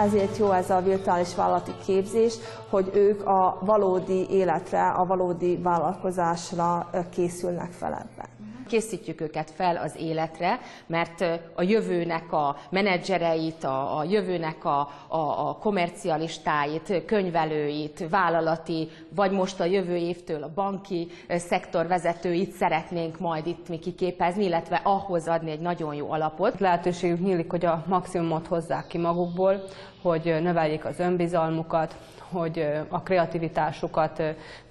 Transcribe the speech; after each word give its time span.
ezért 0.00 0.36
jó 0.36 0.50
ez 0.50 0.70
a 0.70 0.80
virtuális 0.80 1.34
vállalati 1.34 1.72
képzés, 1.84 2.34
hogy 2.70 2.90
ők 2.94 3.26
a 3.26 3.58
valódi 3.60 4.30
életre, 4.30 4.88
a 4.88 5.06
valódi 5.06 5.56
vállalkozásra 5.56 6.90
készülnek 7.10 7.72
fel 7.72 7.92
ebben 7.92 8.39
készítjük 8.70 9.20
őket 9.20 9.50
fel 9.50 9.76
az 9.76 9.92
életre, 9.98 10.60
mert 10.86 11.24
a 11.54 11.62
jövőnek 11.62 12.32
a 12.32 12.56
menedzsereit, 12.70 13.64
a, 13.64 13.98
a 13.98 14.04
jövőnek 14.04 14.64
a, 14.64 14.90
a, 15.08 15.48
a 15.48 15.56
komercialistáit, 15.60 17.02
könyvelőit, 17.06 18.06
vállalati, 18.10 18.88
vagy 19.14 19.30
most 19.30 19.60
a 19.60 19.64
jövő 19.64 19.96
évtől 19.96 20.42
a 20.42 20.52
banki 20.54 21.08
szektor 21.28 21.86
vezetőit 21.86 22.52
szeretnénk 22.52 23.18
majd 23.18 23.46
itt 23.46 23.68
mi 23.68 23.78
kiképezni, 23.78 24.44
illetve 24.44 24.80
ahhoz 24.84 25.28
adni 25.28 25.50
egy 25.50 25.60
nagyon 25.60 25.94
jó 25.94 26.12
alapot. 26.12 26.60
Lehetőségük 26.60 27.20
nyílik, 27.20 27.50
hogy 27.50 27.64
a 27.64 27.84
maximumot 27.86 28.46
hozzák 28.46 28.86
ki 28.86 28.98
magukból, 28.98 29.64
hogy 30.02 30.36
növeljék 30.42 30.84
az 30.84 30.98
önbizalmukat, 30.98 31.96
hogy 32.28 32.66
a 32.88 33.02
kreativitásukat 33.02 34.22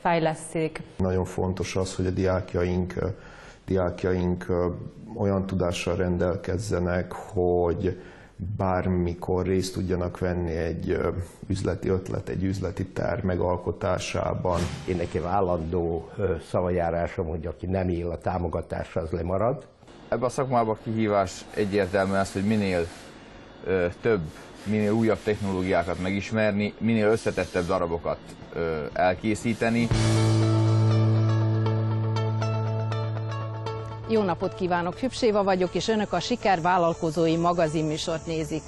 fejleszték. 0.01 0.81
Nagyon 0.97 1.25
fontos 1.25 1.75
az, 1.75 1.95
hogy 1.95 2.05
a 2.05 2.09
diákjaink 2.09 2.93
diákjaink 3.69 4.45
olyan 5.17 5.45
tudással 5.45 5.95
rendelkezzenek, 5.95 7.11
hogy 7.11 8.01
bármikor 8.57 9.45
részt 9.45 9.73
tudjanak 9.73 10.19
venni 10.19 10.51
egy 10.51 10.99
üzleti 11.47 11.89
ötlet, 11.89 12.29
egy 12.29 12.43
üzleti 12.43 12.85
terv 12.85 13.25
megalkotásában. 13.25 14.59
Én 14.87 14.95
nekem 14.95 15.25
állandó 15.25 16.09
szavajárásom, 16.49 17.27
hogy 17.27 17.45
aki 17.45 17.65
nem 17.65 17.89
él 17.89 18.09
a 18.09 18.17
támogatásra, 18.17 19.01
az 19.01 19.09
lemarad. 19.09 19.67
Ebben 20.07 20.23
a 20.23 20.29
szakmában 20.29 20.75
a 20.75 20.83
kihívás 20.83 21.45
egyértelmű 21.53 22.13
az, 22.13 22.33
hogy 22.33 22.45
minél 22.45 22.85
több, 24.01 24.21
minél 24.63 24.91
újabb 24.91 25.19
technológiákat 25.23 26.01
megismerni, 26.01 26.73
minél 26.77 27.07
összetettebb 27.07 27.65
darabokat 27.65 28.19
elkészíteni. 28.93 29.87
Jó 34.11 34.21
napot 34.23 34.55
kívánok, 34.55 34.97
Hübséva 34.99 35.43
vagyok, 35.43 35.73
és 35.73 35.87
önök 35.87 36.13
a 36.13 36.19
Siker 36.19 36.61
Vállalkozói 36.61 37.35
magazinműsort 37.35 38.25
nézik 38.25 38.61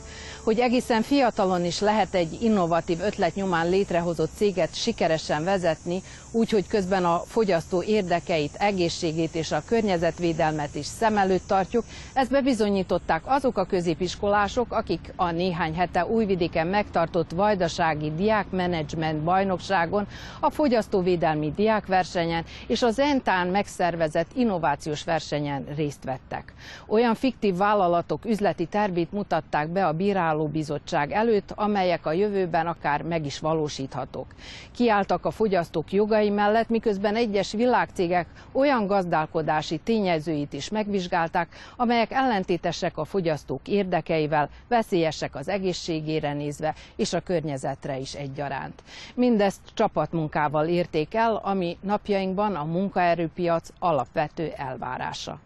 hogy 0.43 0.59
egészen 0.59 1.01
fiatalon 1.01 1.65
is 1.65 1.79
lehet 1.79 2.13
egy 2.13 2.37
innovatív 2.41 2.99
ötlet 3.01 3.35
nyomán 3.35 3.69
létrehozott 3.69 4.31
céget 4.35 4.75
sikeresen 4.75 5.43
vezetni, 5.43 6.01
úgy, 6.31 6.49
hogy 6.49 6.67
közben 6.67 7.05
a 7.05 7.21
fogyasztó 7.27 7.83
érdekeit, 7.83 8.55
egészségét 8.55 9.35
és 9.35 9.51
a 9.51 9.63
környezetvédelmet 9.65 10.75
is 10.75 10.85
szem 10.85 11.17
előtt 11.17 11.47
tartjuk. 11.47 11.83
Ezt 12.13 12.31
bebizonyították 12.31 13.21
azok 13.25 13.57
a 13.57 13.65
középiskolások, 13.65 14.73
akik 14.73 15.13
a 15.15 15.31
néhány 15.31 15.75
hete 15.75 16.05
újvidéken 16.05 16.67
megtartott 16.67 17.31
vajdasági 17.31 18.11
diákmenedzsment 18.15 19.21
bajnokságon, 19.23 20.07
a 20.39 20.49
fogyasztóvédelmi 20.49 21.53
diákversenyen 21.55 22.45
és 22.67 22.81
az 22.81 22.99
Entán 22.99 23.47
megszervezett 23.47 24.29
innovációs 24.33 25.03
versenyen 25.03 25.65
részt 25.75 26.03
vettek. 26.03 26.53
Olyan 26.87 27.15
fiktív 27.15 27.55
vállalatok 27.55 28.25
üzleti 28.25 28.65
tervét 28.65 29.11
mutatták 29.11 29.69
be 29.69 29.87
a 29.87 29.93
bírálók, 29.93 30.30
bizottság 30.47 31.11
előtt, 31.11 31.51
amelyek 31.55 32.05
a 32.05 32.11
jövőben 32.11 32.67
akár 32.67 33.01
meg 33.01 33.25
is 33.25 33.39
valósíthatók. 33.39 34.25
Kiálltak 34.71 35.25
a 35.25 35.31
fogyasztók 35.31 35.91
jogai 35.91 36.29
mellett, 36.29 36.69
miközben 36.69 37.15
egyes 37.15 37.51
világcégek 37.51 38.27
olyan 38.51 38.87
gazdálkodási 38.87 39.77
tényezőit 39.77 40.53
is 40.53 40.69
megvizsgálták, 40.69 41.47
amelyek 41.75 42.11
ellentétesek 42.11 42.97
a 42.97 43.05
fogyasztók 43.05 43.67
érdekeivel, 43.67 44.49
veszélyesek 44.67 45.35
az 45.35 45.47
egészségére 45.47 46.33
nézve 46.33 46.75
és 46.95 47.13
a 47.13 47.19
környezetre 47.19 47.97
is 47.97 48.13
egyaránt. 48.13 48.83
Mindezt 49.15 49.59
csapatmunkával 49.73 50.67
érték 50.67 51.13
el, 51.13 51.35
ami 51.43 51.77
napjainkban 51.81 52.55
a 52.55 52.63
munkaerőpiac 52.63 53.69
alapvető 53.79 54.51
elvárása. 54.55 55.39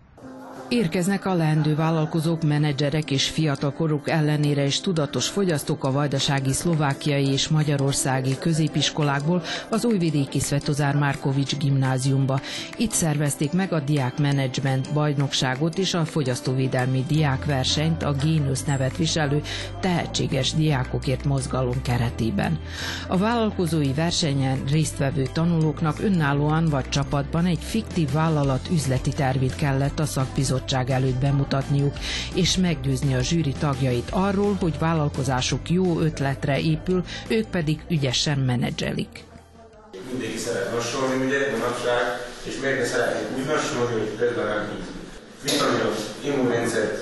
Érkeznek 0.70 1.26
a 1.26 1.34
leendő 1.34 1.76
vállalkozók, 1.76 2.44
menedzserek 2.44 3.12
és 3.12 3.30
fiatalkoruk 3.30 4.10
ellenére 4.10 4.66
is 4.66 4.82
tudatos 4.82 5.28
fogyasztók 5.28 5.84
a 5.84 5.92
vajdasági, 5.92 6.54
szlovákiai 6.54 7.28
és 7.32 7.48
magyarországi 7.48 8.38
középiskolákból 8.38 9.44
az 9.70 9.86
újvidéki 9.86 10.40
Svetozár 10.40 10.96
Márkovics 10.96 11.58
gimnáziumba. 11.58 12.40
Itt 12.78 12.92
szervezték 12.92 13.52
meg 13.52 13.74
a 13.74 13.80
diák 13.80 14.18
menedzsment 14.18 14.94
bajnokságot 14.94 15.78
és 15.78 15.94
a 15.94 16.06
fogyasztóvédelmi 16.06 17.04
diákversenyt 17.08 18.04
a 18.04 18.14
Génusz 18.14 18.64
nevet 18.64 18.98
viselő 18.98 19.42
tehetséges 19.80 20.54
diákokért 20.54 21.26
mozgalom 21.26 21.82
keretében. 21.82 22.60
A 23.08 23.18
vállalkozói 23.18 23.94
versenyen 23.94 24.64
résztvevő 24.72 25.28
tanulóknak 25.34 26.00
önállóan 26.00 26.66
vagy 26.70 26.90
csapatban 26.90 27.46
egy 27.46 27.60
fiktív 27.62 28.12
vállalat 28.12 28.70
üzleti 28.72 29.10
tervét 29.10 29.56
kellett 29.56 30.00
a 30.00 30.06
szakbizottság 30.06 30.54
bizottság 30.56 30.90
előtt 30.90 31.16
bemutatniuk, 31.20 31.94
és 32.34 32.58
meggyőzni 32.58 33.16
a 33.16 33.22
zsűri 33.22 33.52
tagjait 33.60 34.10
arról, 34.12 34.58
hogy 34.60 34.80
vállalkozásuk 34.80 35.70
jó 35.70 36.00
ötletre 36.00 36.60
épül, 36.60 37.04
ők 37.28 37.48
pedig 37.48 37.80
ügyesen 37.90 38.40
menedzselik. 38.40 39.24
Mindenki 40.12 40.38
szeret 40.38 40.74
hasonlni, 40.74 41.26
ugye, 41.26 41.38
manapság, 41.52 42.04
és 42.44 42.60
miért 42.62 42.80
ne 42.80 42.86
szeretnék 42.86 43.38
úgy 43.38 43.46
hasonlni, 43.48 44.00
hogy 44.00 44.16
közben 44.18 44.46
nem 44.48 44.70
vitaminok, 45.44 45.96
immunrendszert 46.26 46.98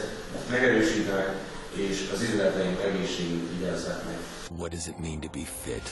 megerősítenek, 0.50 1.30
és 1.74 2.09
az 2.14 2.22
üzleteink 2.22 2.80
egészségét 2.81 3.50
vigyázzák 3.58 4.03
meg. 4.06 4.18
What 4.58 4.72
does 4.72 4.88
it 4.88 5.00
mean 5.00 5.20
to 5.20 5.28
be 5.31 5.46
fit? 5.64 5.88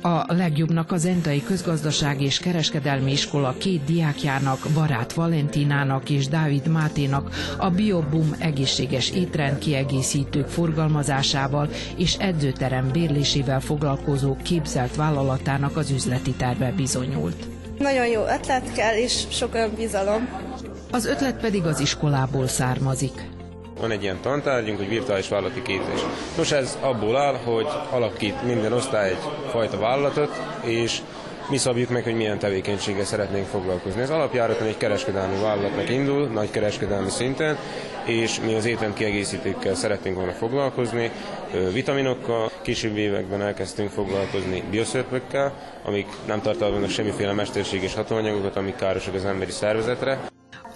A 0.00 0.32
legjobbnak 0.34 0.92
az 0.92 1.04
Entai 1.04 1.42
Közgazdasági 1.42 2.24
és 2.24 2.38
Kereskedelmi 2.38 3.12
Iskola 3.12 3.54
két 3.58 3.84
diákjának, 3.84 4.58
Barát 4.74 5.12
Valentinának 5.12 6.10
és 6.10 6.28
Dávid 6.28 6.66
Máténak 6.66 7.34
a 7.58 7.70
Biobum 7.70 8.34
egészséges 8.38 9.10
étrend 9.10 9.58
kiegészítők 9.58 10.46
forgalmazásával 10.46 11.68
és 11.96 12.16
edzőterem 12.18 12.90
bérlésével 12.92 13.60
foglalkozó 13.60 14.36
képzelt 14.42 14.96
vállalatának 14.96 15.76
az 15.76 15.90
üzleti 15.90 16.32
terve 16.32 16.72
bizonyult. 16.72 17.46
Nagyon 17.78 18.06
jó 18.06 18.20
ötlet 18.20 18.72
kell, 18.72 18.96
és 18.96 19.24
sok 19.30 19.54
önbizalom. 19.54 20.28
Az 20.90 21.06
ötlet 21.06 21.40
pedig 21.40 21.64
az 21.64 21.80
iskolából 21.80 22.46
származik. 22.46 23.37
Van 23.80 23.90
egy 23.90 24.02
ilyen 24.02 24.20
tantárgyunk, 24.20 24.78
hogy 24.78 24.88
virtuális 24.88 25.28
vállalati 25.28 25.62
képzés. 25.62 26.00
Nos, 26.36 26.52
ez 26.52 26.78
abból 26.80 27.16
áll, 27.16 27.34
hogy 27.44 27.66
alakít 27.90 28.42
minden 28.42 28.72
osztály 28.72 29.10
egy 29.10 29.18
fajta 29.50 29.78
vállalatot, 29.78 30.40
és 30.64 31.00
mi 31.50 31.56
szabjuk 31.56 31.88
meg, 31.88 32.02
hogy 32.02 32.14
milyen 32.14 32.38
tevékenységgel 32.38 33.04
szeretnénk 33.04 33.46
foglalkozni. 33.46 34.00
Ez 34.00 34.10
alapjáraton 34.10 34.66
egy 34.66 34.76
kereskedelmi 34.76 35.40
vállalatnak 35.42 35.90
indul, 35.90 36.26
nagy 36.26 36.50
kereskedelmi 36.50 37.10
szinten, 37.10 37.58
és 38.06 38.40
mi 38.40 38.54
az 38.54 38.64
étrend 38.64 38.94
kiegészítőkkel 38.94 39.74
szeretnénk 39.74 40.16
volna 40.16 40.32
foglalkozni, 40.32 41.10
vitaminokkal, 41.72 42.50
később 42.62 42.96
években 42.96 43.42
elkezdtünk 43.42 43.90
foglalkozni 43.90 44.62
bioszörpökkel, 44.70 45.52
amik 45.84 46.06
nem 46.26 46.40
tartalmaznak 46.40 46.90
semmiféle 46.90 47.32
mesterséges 47.32 47.94
hatóanyagokat, 47.94 48.56
amik 48.56 48.76
károsak 48.76 49.14
az 49.14 49.24
emberi 49.24 49.50
szervezetre. 49.50 50.18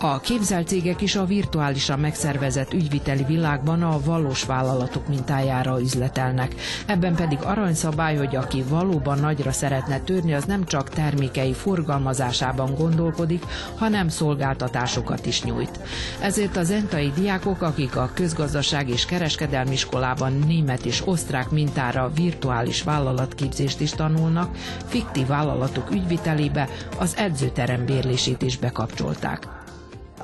A 0.05 0.21
képzelt 0.21 0.69
cégek 0.69 1.01
is 1.01 1.17
a 1.17 1.25
virtuálisan 1.25 1.99
megszervezett 1.99 2.73
ügyviteli 2.73 3.25
világban 3.25 3.83
a 3.83 4.01
valós 4.05 4.45
vállalatok 4.45 5.09
mintájára 5.09 5.81
üzletelnek. 5.81 6.55
Ebben 6.87 7.15
pedig 7.15 7.39
aranyszabály, 7.43 8.17
hogy 8.17 8.37
aki 8.37 8.63
valóban 8.69 9.19
nagyra 9.19 9.53
szeretne 9.53 10.01
törni, 10.01 10.35
az 10.35 10.45
nem 10.45 10.65
csak 10.65 10.89
termékei 10.89 11.53
forgalmazásában 11.53 12.75
gondolkodik, 12.75 13.45
hanem 13.77 14.09
szolgáltatásokat 14.09 15.27
is 15.27 15.43
nyújt. 15.43 15.81
Ezért 16.21 16.57
az 16.57 16.71
entai 16.71 17.13
diákok, 17.17 17.63
akik 17.63 17.97
a 17.97 18.11
közgazdaság 18.15 18.89
és 18.89 19.05
kereskedelmi 19.05 19.73
iskolában 19.73 20.33
német 20.47 20.85
és 20.87 21.03
osztrák 21.07 21.51
mintára 21.51 22.11
virtuális 22.15 22.83
vállalatképzést 22.83 23.81
is 23.81 23.91
tanulnak, 23.91 24.57
fiktív 24.87 25.27
vállalatok 25.27 25.91
ügyvitelébe 25.91 26.69
az 26.99 27.17
edzőterem 27.17 27.85
bérlését 27.85 28.43
is 28.43 28.59
bekapcsolták 28.59 29.62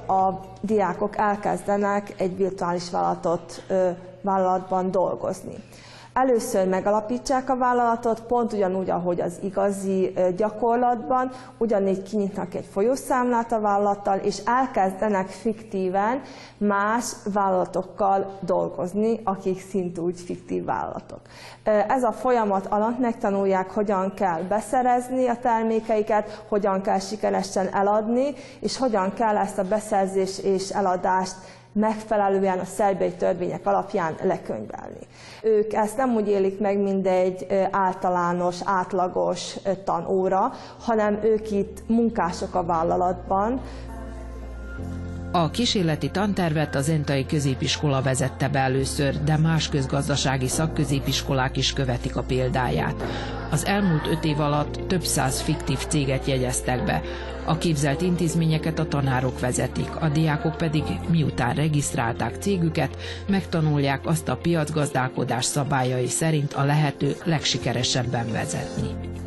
a 0.08 0.40
diákok 0.60 1.16
elkezdenek 1.16 2.14
egy 2.16 2.36
virtuális 2.36 2.90
vállalatot, 2.90 3.64
vállalatban 4.20 4.90
dolgozni. 4.90 5.54
Először 6.20 6.68
megalapítsák 6.68 7.50
a 7.50 7.56
vállalatot, 7.56 8.20
pont 8.20 8.52
ugyanúgy, 8.52 8.90
ahogy 8.90 9.20
az 9.20 9.38
igazi 9.42 10.14
gyakorlatban, 10.36 11.30
ugyanígy 11.58 12.02
kinyitnak 12.02 12.54
egy 12.54 12.68
folyószámlát 12.72 13.52
a 13.52 13.60
vállalattal, 13.60 14.18
és 14.18 14.38
elkezdenek 14.44 15.28
fiktíven 15.28 16.20
más 16.56 17.12
vállalatokkal 17.32 18.38
dolgozni, 18.40 19.20
akik 19.24 19.60
szintúgy 19.60 20.20
fiktív 20.20 20.64
vállalatok. 20.64 21.20
Ez 21.88 22.02
a 22.02 22.12
folyamat 22.12 22.66
alatt 22.66 22.98
megtanulják, 22.98 23.70
hogyan 23.70 24.14
kell 24.14 24.42
beszerezni 24.42 25.26
a 25.26 25.38
termékeiket, 25.42 26.44
hogyan 26.48 26.82
kell 26.82 26.98
sikeresen 26.98 27.74
eladni, 27.74 28.34
és 28.60 28.78
hogyan 28.78 29.14
kell 29.14 29.36
ezt 29.36 29.58
a 29.58 29.68
beszerzés 29.68 30.38
és 30.38 30.68
eladást 30.68 31.36
megfelelően 31.78 32.58
a 32.58 32.64
szerbiai 32.64 33.12
törvények 33.12 33.66
alapján 33.66 34.14
lekönyvelni. 34.22 35.06
Ők 35.42 35.72
ezt 35.72 35.96
nem 35.96 36.14
úgy 36.14 36.28
élik 36.28 36.60
meg, 36.60 36.78
mint 36.78 37.06
egy 37.06 37.46
általános, 37.70 38.56
átlagos 38.64 39.56
tanóra, 39.84 40.52
hanem 40.80 41.18
ők 41.22 41.50
itt 41.50 41.82
munkások 41.86 42.54
a 42.54 42.64
vállalatban, 42.64 43.60
a 45.32 45.50
kísérleti 45.50 46.10
tantervet 46.10 46.74
az 46.74 46.88
Entai 46.88 47.26
középiskola 47.26 48.02
vezette 48.02 48.48
be 48.48 48.58
először, 48.58 49.22
de 49.24 49.36
más 49.36 49.68
közgazdasági 49.68 50.48
szakközépiskolák 50.48 51.56
is 51.56 51.72
követik 51.72 52.16
a 52.16 52.22
példáját. 52.22 53.04
Az 53.50 53.66
elmúlt 53.66 54.06
öt 54.06 54.24
év 54.24 54.40
alatt 54.40 54.80
több 54.86 55.02
száz 55.04 55.40
fiktív 55.40 55.78
céget 55.88 56.26
jegyeztek 56.26 56.84
be. 56.84 57.02
A 57.44 57.58
képzelt 57.58 58.00
intézményeket 58.02 58.78
a 58.78 58.88
tanárok 58.88 59.40
vezetik, 59.40 59.96
a 60.00 60.08
diákok 60.08 60.56
pedig 60.56 60.82
miután 61.10 61.54
regisztrálták 61.54 62.36
cégüket, 62.40 62.96
megtanulják 63.26 64.06
azt 64.06 64.28
a 64.28 64.36
piacgazdálkodás 64.36 65.44
szabályai 65.44 66.06
szerint 66.06 66.52
a 66.52 66.64
lehető 66.64 67.16
legsikeresebben 67.24 68.32
vezetni 68.32 69.17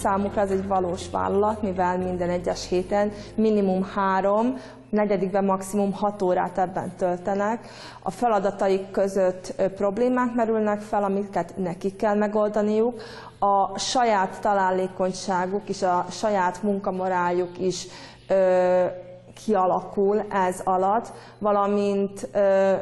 számukra 0.00 0.40
ez 0.40 0.50
egy 0.50 0.66
valós 0.66 1.10
vállalat, 1.10 1.62
mivel 1.62 1.98
minden 1.98 2.30
egyes 2.30 2.68
héten 2.68 3.12
minimum 3.34 3.82
három, 3.94 4.56
negyedikben 4.90 5.44
maximum 5.44 5.92
6 5.92 6.22
órát 6.22 6.58
ebben 6.58 6.92
töltenek. 6.96 7.68
A 8.02 8.10
feladataik 8.10 8.90
között 8.90 9.54
problémák 9.76 10.34
merülnek 10.34 10.80
fel, 10.80 11.04
amiket 11.04 11.56
nekik 11.56 11.96
kell 11.96 12.14
megoldaniuk. 12.14 13.02
A 13.38 13.78
saját 13.78 14.40
találékonyságuk 14.40 15.68
és 15.68 15.82
a 15.82 16.06
saját 16.10 16.62
munkamoráljuk 16.62 17.58
is 17.58 17.86
ö, 18.28 18.84
kialakul 19.44 20.24
ez 20.30 20.60
alatt, 20.64 21.12
valamint 21.38 22.28
ö, 22.32 22.72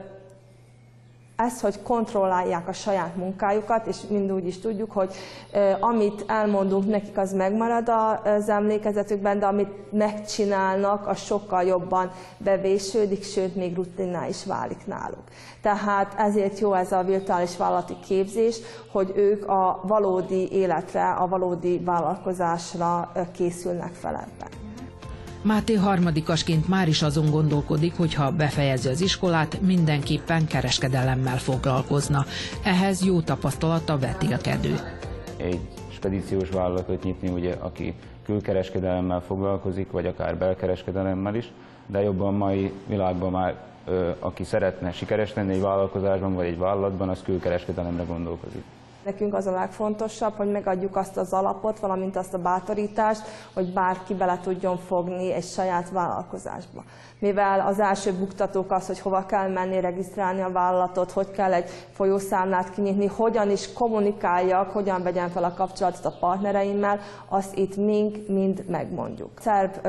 ez, 1.47 1.61
hogy 1.61 1.83
kontrollálják 1.83 2.69
a 2.69 2.73
saját 2.73 3.17
munkájukat, 3.17 3.87
és 3.87 3.97
mind 4.09 4.33
úgy 4.33 4.47
is 4.47 4.59
tudjuk, 4.59 4.93
hogy 4.93 5.15
amit 5.81 6.25
elmondunk 6.27 6.87
nekik, 6.87 7.19
az 7.19 7.33
megmarad 7.33 7.89
az 8.25 8.49
emlékezetükben, 8.49 9.39
de 9.39 9.47
amit 9.47 9.93
megcsinálnak, 9.93 11.07
az 11.07 11.19
sokkal 11.19 11.63
jobban 11.63 12.11
bevésődik, 12.39 13.25
sőt, 13.25 13.57
még 13.57 13.75
rutinná 13.75 14.29
is 14.29 14.45
válik 14.45 14.87
náluk. 14.87 15.25
Tehát 15.63 16.15
ezért 16.17 16.59
jó 16.59 16.73
ez 16.73 16.93
a 16.93 17.03
virtuális 17.03 17.57
vállalati 17.57 17.97
képzés, 18.07 18.59
hogy 18.93 19.13
ők 19.17 19.49
a 19.49 19.81
valódi 19.83 20.53
életre, 20.53 21.11
a 21.11 21.29
valódi 21.29 21.79
vállalkozásra 21.79 23.13
készülnek 23.33 23.93
fel 23.93 24.15
ebben. 24.15 24.68
Máté 25.43 25.75
harmadikasként 25.75 26.69
már 26.69 26.89
is 26.89 27.03
azon 27.03 27.31
gondolkodik, 27.31 27.97
hogy 27.97 28.15
ha 28.15 28.31
befejezi 28.31 28.89
az 28.89 29.01
iskolát, 29.01 29.61
mindenképpen 29.61 30.47
kereskedelemmel 30.47 31.37
foglalkozna. 31.39 32.25
Ehhez 32.65 33.05
jó 33.05 33.21
tapasztalata 33.21 33.99
vetélkedő. 33.99 34.75
Egy 35.37 35.61
spedíciós 35.89 36.49
vállalatot 36.49 37.03
nyitni, 37.03 37.29
ugye, 37.29 37.55
aki 37.59 37.95
külkereskedelemmel 38.25 39.21
foglalkozik, 39.21 39.91
vagy 39.91 40.07
akár 40.07 40.37
belkereskedelemmel 40.37 41.35
is, 41.35 41.49
de 41.87 42.03
jobban 42.03 42.35
mai 42.35 42.73
világban 42.87 43.31
már 43.31 43.55
aki 44.19 44.45
szeretne 44.45 44.93
sikeres 44.93 45.35
lenni 45.35 45.53
egy 45.53 45.61
vállalkozásban 45.61 46.35
vagy 46.35 46.47
egy 46.47 46.59
vállalatban, 46.59 47.09
az 47.09 47.21
külkereskedelemre 47.25 48.03
gondolkozik. 48.03 48.63
Nekünk 49.05 49.35
az 49.35 49.47
a 49.47 49.51
legfontosabb, 49.51 50.35
hogy 50.37 50.51
megadjuk 50.51 50.97
azt 50.97 51.17
az 51.17 51.33
alapot, 51.33 51.79
valamint 51.79 52.17
azt 52.17 52.35
a 52.35 52.39
bátorítást, 52.39 53.23
hogy 53.55 53.73
bárki 53.73 54.15
bele 54.15 54.41
tudjon 54.43 54.79
fogni 54.79 55.33
egy 55.33 55.45
saját 55.45 55.91
vállalkozásba. 55.91 56.85
Mivel 57.19 57.61
az 57.61 57.81
első 57.81 58.13
buktatók 58.13 58.71
az, 58.71 58.87
hogy 58.87 59.01
hova 59.01 59.27
kell 59.27 59.49
menni, 59.49 59.81
regisztrálni 59.81 60.41
a 60.41 60.53
vállalatot, 60.53 61.11
hogy 61.11 61.31
kell 61.31 61.53
egy 61.53 61.71
folyószámlát 61.93 62.71
kinyitni, 62.71 63.07
hogyan 63.07 63.51
is 63.51 63.73
kommunikáljak, 63.73 64.71
hogyan 64.71 65.03
vegyem 65.03 65.29
fel 65.29 65.45
a 65.45 65.55
kapcsolatot 65.55 66.05
a 66.05 66.17
partnereimmel, 66.21 67.01
azt 67.29 67.57
itt 67.57 67.77
mind, 67.77 68.29
mind 68.29 68.65
megmondjuk. 68.69 69.31
Szerb 69.41 69.87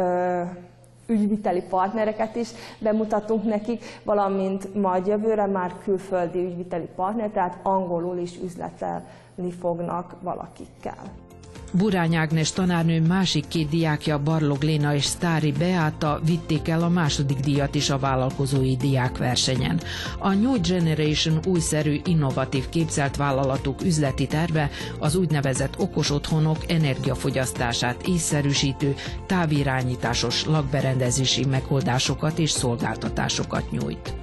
ügyviteli 1.09 1.61
partnereket 1.61 2.35
is 2.35 2.49
bemutatunk 2.79 3.43
nekik, 3.43 3.83
valamint 4.03 4.75
majd 4.75 5.07
jövőre 5.07 5.45
már 5.45 5.75
külföldi 5.83 6.45
ügyviteli 6.45 6.87
partner, 6.95 7.29
tehát 7.29 7.57
angolul 7.63 8.17
is 8.17 8.37
üzletelni 8.37 9.51
fognak 9.59 10.15
valakikkel. 10.21 11.27
Burány 11.71 12.15
Ágnes 12.15 12.51
tanárnő 12.51 13.01
másik 13.01 13.47
két 13.47 13.69
diákja 13.69 14.19
Barlog 14.19 14.61
Léna 14.61 14.95
és 14.95 15.05
Sztári 15.05 15.51
Beáta 15.51 16.19
vitték 16.25 16.67
el 16.67 16.83
a 16.83 16.89
második 16.89 17.39
díjat 17.39 17.75
is 17.75 17.89
a 17.89 17.97
vállalkozói 17.97 18.75
diákversenyen. 18.75 19.79
A 20.19 20.33
New 20.33 20.61
Generation 20.61 21.39
újszerű 21.45 21.99
innovatív 22.05 22.69
képzelt 22.69 23.15
vállalatok 23.15 23.83
üzleti 23.83 24.27
terve 24.27 24.69
az 24.99 25.15
úgynevezett 25.15 25.79
okos 25.79 26.09
otthonok 26.11 26.57
energiafogyasztását 26.67 28.07
észszerűsítő 28.07 28.95
távirányításos 29.25 30.45
lakberendezési 30.45 31.45
megoldásokat 31.45 32.39
és 32.39 32.49
szolgáltatásokat 32.49 33.71
nyújt 33.71 34.13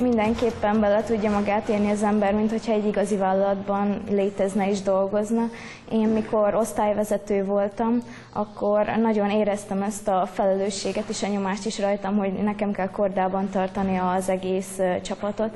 mindenképpen 0.00 0.80
bele 0.80 1.02
tudja 1.02 1.30
magát 1.30 1.68
élni 1.68 1.90
az 1.90 2.02
ember, 2.02 2.34
mint 2.34 2.50
hogyha 2.50 2.72
egy 2.72 2.86
igazi 2.86 3.16
vállalatban 3.16 4.02
létezne 4.10 4.70
és 4.70 4.82
dolgozna. 4.82 5.48
Én 5.92 6.08
mikor 6.08 6.54
osztályvezető 6.54 7.44
voltam, 7.44 8.02
akkor 8.32 8.86
nagyon 9.00 9.30
éreztem 9.30 9.82
ezt 9.82 10.08
a 10.08 10.28
felelősséget 10.32 11.08
és 11.08 11.22
a 11.22 11.26
nyomást 11.26 11.66
is 11.66 11.78
rajtam, 11.78 12.16
hogy 12.16 12.32
nekem 12.32 12.72
kell 12.72 12.90
kordában 12.90 13.48
tartani 13.50 13.96
az 14.16 14.28
egész 14.28 14.78
csapatot, 15.02 15.50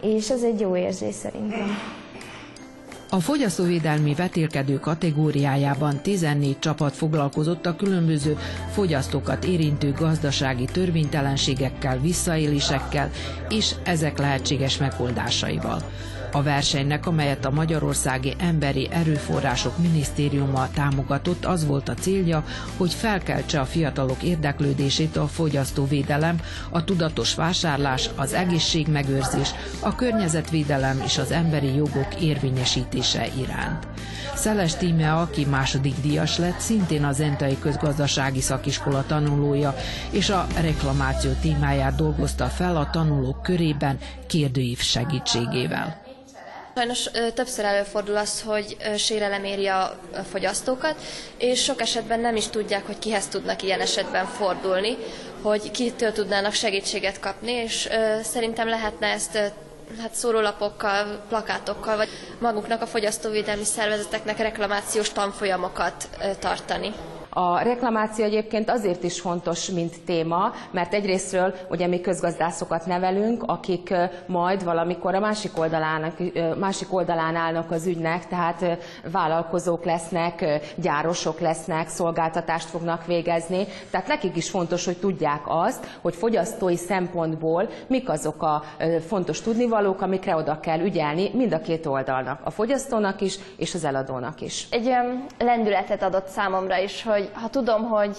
és 0.00 0.30
ez 0.30 0.42
egy 0.42 0.60
jó 0.60 0.76
érzés 0.76 1.14
szerintem. 1.14 2.02
A 3.14 3.20
fogyasztóvédelmi 3.20 4.14
vetélkedő 4.14 4.78
kategóriájában 4.78 6.00
14 6.02 6.58
csapat 6.58 6.94
foglalkozott 6.94 7.66
a 7.66 7.76
különböző 7.76 8.38
fogyasztókat 8.72 9.44
érintő 9.44 9.92
gazdasági 9.92 10.64
törvénytelenségekkel, 10.64 11.98
visszaélésekkel 12.00 13.10
és 13.48 13.74
ezek 13.84 14.18
lehetséges 14.18 14.76
megoldásaival. 14.78 15.82
A 16.36 16.42
versenynek, 16.42 17.06
amelyet 17.06 17.44
a 17.44 17.50
Magyarországi 17.50 18.34
Emberi 18.38 18.88
Erőforrások 18.90 19.78
Minisztériuma 19.78 20.68
támogatott, 20.74 21.44
az 21.44 21.66
volt 21.66 21.88
a 21.88 21.94
célja, 21.94 22.44
hogy 22.76 22.94
felkeltse 22.94 23.60
a 23.60 23.64
fiatalok 23.64 24.22
érdeklődését 24.22 25.16
a 25.16 25.26
fogyasztóvédelem, 25.26 26.40
a 26.70 26.84
tudatos 26.84 27.34
vásárlás, 27.34 28.10
az 28.16 28.32
egészségmegőrzés, 28.32 29.50
a 29.80 29.94
környezetvédelem 29.94 31.02
és 31.04 31.18
az 31.18 31.30
emberi 31.30 31.74
jogok 31.74 32.20
érvényesítése 32.20 33.26
iránt. 33.40 33.86
Szeles 34.34 34.76
Tíme, 34.76 35.12
aki 35.12 35.44
második 35.44 35.94
díjas 36.02 36.38
lett, 36.38 36.58
szintén 36.58 37.04
az 37.04 37.20
Entai 37.20 37.58
Közgazdasági 37.58 38.40
Szakiskola 38.40 39.04
tanulója, 39.06 39.74
és 40.10 40.30
a 40.30 40.46
reklamáció 40.60 41.30
témáját 41.40 41.96
dolgozta 41.96 42.46
fel 42.46 42.76
a 42.76 42.90
tanulók 42.90 43.42
körében 43.42 43.98
kérdőív 44.26 44.78
segítségével. 44.78 46.03
Sajnos 46.76 47.10
többször 47.34 47.64
előfordul 47.64 48.16
az, 48.16 48.42
hogy 48.42 48.76
sérelem 48.96 49.44
éri 49.44 49.66
a 49.66 49.98
fogyasztókat, 50.30 50.94
és 51.38 51.62
sok 51.62 51.80
esetben 51.80 52.20
nem 52.20 52.36
is 52.36 52.46
tudják, 52.48 52.86
hogy 52.86 52.98
kihez 52.98 53.26
tudnak 53.26 53.62
ilyen 53.62 53.80
esetben 53.80 54.26
fordulni, 54.26 54.96
hogy 55.42 55.70
kitől 55.70 56.12
tudnának 56.12 56.52
segítséget 56.52 57.20
kapni, 57.20 57.52
és 57.52 57.88
szerintem 58.22 58.68
lehetne 58.68 59.06
ezt 59.06 59.36
hát 60.00 60.14
szórólapokkal, 60.14 61.24
plakátokkal, 61.28 61.96
vagy 61.96 62.08
maguknak 62.38 62.82
a 62.82 62.86
fogyasztóvédelmi 62.86 63.64
szervezeteknek 63.64 64.38
reklamációs 64.38 65.08
tanfolyamokat 65.12 66.08
tartani. 66.38 66.92
A 67.36 67.58
reklamáció 67.62 68.24
egyébként 68.24 68.70
azért 68.70 69.02
is 69.02 69.20
fontos, 69.20 69.70
mint 69.70 69.94
téma, 70.04 70.52
mert 70.70 70.94
egyrésztről 70.94 71.54
ugye 71.68 71.86
mi 71.86 72.00
közgazdászokat 72.00 72.86
nevelünk, 72.86 73.42
akik 73.46 73.94
majd 74.26 74.64
valamikor 74.64 75.14
a 75.14 75.20
másik, 75.20 75.58
oldalának, 75.58 76.16
másik 76.58 76.92
oldalán 76.94 77.36
állnak 77.36 77.70
az 77.70 77.86
ügynek, 77.86 78.26
tehát 78.26 78.64
vállalkozók 79.12 79.84
lesznek, 79.84 80.44
gyárosok 80.76 81.40
lesznek, 81.40 81.88
szolgáltatást 81.88 82.68
fognak 82.68 83.06
végezni. 83.06 83.66
Tehát 83.90 84.06
nekik 84.06 84.36
is 84.36 84.50
fontos, 84.50 84.84
hogy 84.84 84.96
tudják 84.96 85.42
azt, 85.44 85.86
hogy 86.00 86.14
fogyasztói 86.14 86.76
szempontból 86.76 87.68
mik 87.86 88.08
azok 88.08 88.42
a 88.42 88.62
fontos 89.06 89.40
tudnivalók, 89.40 90.00
amikre 90.00 90.36
oda 90.36 90.60
kell 90.60 90.80
ügyelni 90.80 91.30
mind 91.32 91.52
a 91.52 91.60
két 91.60 91.86
oldalnak, 91.86 92.40
a 92.44 92.50
fogyasztónak 92.50 93.20
is, 93.20 93.38
és 93.56 93.74
az 93.74 93.84
eladónak 93.84 94.40
is. 94.40 94.66
Egy 94.70 94.90
lendületet 95.38 96.02
adott 96.02 96.26
számomra 96.26 96.78
is, 96.78 97.02
hogy 97.02 97.23
hogy 97.24 97.42
ha 97.42 97.48
tudom, 97.48 97.82
hogy 97.82 98.16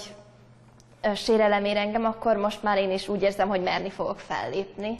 sérelem 1.15 1.65
ér 1.65 1.77
engem, 1.77 2.05
akkor 2.05 2.37
most 2.37 2.63
már 2.63 2.77
én 2.77 2.91
is 2.91 3.07
úgy 3.07 3.21
érzem, 3.21 3.47
hogy 3.47 3.61
merni 3.61 3.89
fogok 3.89 4.19
fellépni. 4.19 4.99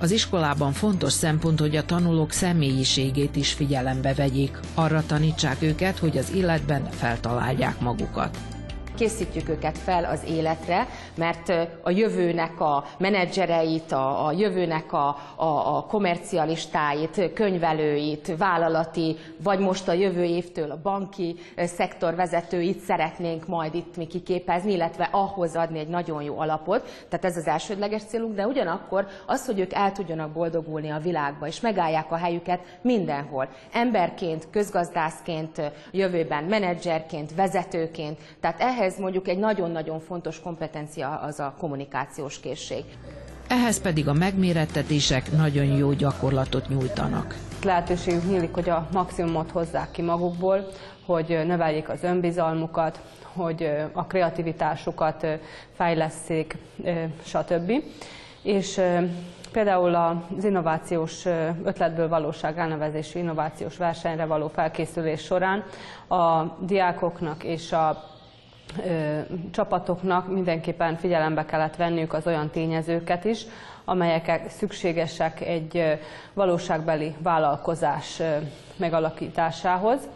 Az 0.00 0.10
iskolában 0.10 0.72
fontos 0.72 1.12
szempont, 1.12 1.60
hogy 1.60 1.76
a 1.76 1.84
tanulók 1.84 2.32
személyiségét 2.32 3.36
is 3.36 3.52
figyelembe 3.52 4.14
vegyék. 4.14 4.58
Arra 4.74 5.02
tanítsák 5.06 5.62
őket, 5.62 5.98
hogy 5.98 6.18
az 6.18 6.32
életben 6.34 6.90
feltalálják 6.90 7.80
magukat. 7.80 8.36
Készítjük 9.00 9.48
őket 9.48 9.78
fel 9.78 10.04
az 10.04 10.20
életre, 10.28 10.86
mert 11.14 11.52
a 11.82 11.90
jövőnek 11.90 12.60
a 12.60 12.84
menedzsereit, 12.98 13.92
a, 13.92 14.26
a 14.26 14.32
jövőnek 14.32 14.92
a, 14.92 15.16
a, 15.36 15.76
a 15.76 15.84
komercialistáit, 15.88 17.32
könyvelőit, 17.34 18.36
vállalati, 18.38 19.16
vagy 19.42 19.58
most 19.58 19.88
a 19.88 19.92
jövő 19.92 20.24
évtől 20.24 20.70
a 20.70 20.80
banki 20.82 21.36
szektor 21.56 22.14
vezetőit 22.14 22.78
szeretnénk 22.78 23.46
majd 23.46 23.74
itt 23.74 23.96
mi 23.96 24.06
kiképezni, 24.06 24.72
illetve 24.72 25.08
ahhoz 25.12 25.56
adni 25.56 25.78
egy 25.78 25.88
nagyon 25.88 26.22
jó 26.22 26.38
alapot. 26.38 27.06
Tehát 27.08 27.24
ez 27.24 27.36
az 27.36 27.46
elsődleges 27.46 28.02
célunk, 28.02 28.34
de 28.34 28.46
ugyanakkor 28.46 29.06
az, 29.26 29.46
hogy 29.46 29.60
ők 29.60 29.72
el 29.72 29.92
tudjanak 29.92 30.30
boldogulni 30.30 30.90
a 30.90 30.98
világba, 30.98 31.46
és 31.46 31.60
megállják 31.60 32.12
a 32.12 32.16
helyüket 32.16 32.60
mindenhol. 32.82 33.48
Emberként, 33.72 34.48
közgazdászként, 34.50 35.72
jövőben 35.90 36.44
menedzserként, 36.44 37.34
vezetőként. 37.34 38.18
Tehát 38.40 38.60
ehhez 38.60 38.89
mondjuk 38.98 39.28
egy 39.28 39.38
nagyon-nagyon 39.38 40.00
fontos 40.00 40.40
kompetencia 40.40 41.08
az 41.08 41.40
a 41.40 41.54
kommunikációs 41.58 42.40
készség. 42.40 42.84
Ehhez 43.48 43.80
pedig 43.80 44.08
a 44.08 44.12
megmérettetések 44.12 45.32
nagyon 45.32 45.64
jó 45.64 45.92
gyakorlatot 45.92 46.68
nyújtanak. 46.68 47.34
Lehetőségük 47.64 48.28
nyílik, 48.28 48.54
hogy 48.54 48.68
a 48.68 48.88
maximumot 48.92 49.50
hozzák 49.50 49.90
ki 49.90 50.02
magukból, 50.02 50.66
hogy 51.06 51.40
növeljék 51.46 51.88
az 51.88 52.02
önbizalmukat, 52.02 53.00
hogy 53.32 53.70
a 53.92 54.06
kreativitásukat 54.06 55.26
fejleszték, 55.76 56.56
stb. 57.22 57.72
És 58.42 58.80
például 59.52 59.94
az 59.94 60.44
innovációs 60.44 61.26
ötletből 61.64 62.08
valóság 62.08 62.58
elnevezésű 62.58 63.18
innovációs 63.18 63.76
versenyre 63.76 64.24
való 64.24 64.48
felkészülés 64.48 65.20
során 65.22 65.64
a 66.08 66.44
diákoknak 66.60 67.44
és 67.44 67.72
a 67.72 68.09
csapatoknak 69.50 70.32
mindenképpen 70.32 70.96
figyelembe 70.96 71.44
kellett 71.44 71.76
venniük 71.76 72.12
az 72.12 72.26
olyan 72.26 72.50
tényezőket 72.50 73.24
is, 73.24 73.46
amelyek 73.84 74.42
szükségesek 74.48 75.40
egy 75.40 75.98
valóságbeli 76.34 77.14
vállalkozás 77.22 78.22
megalakításához. 78.76 80.08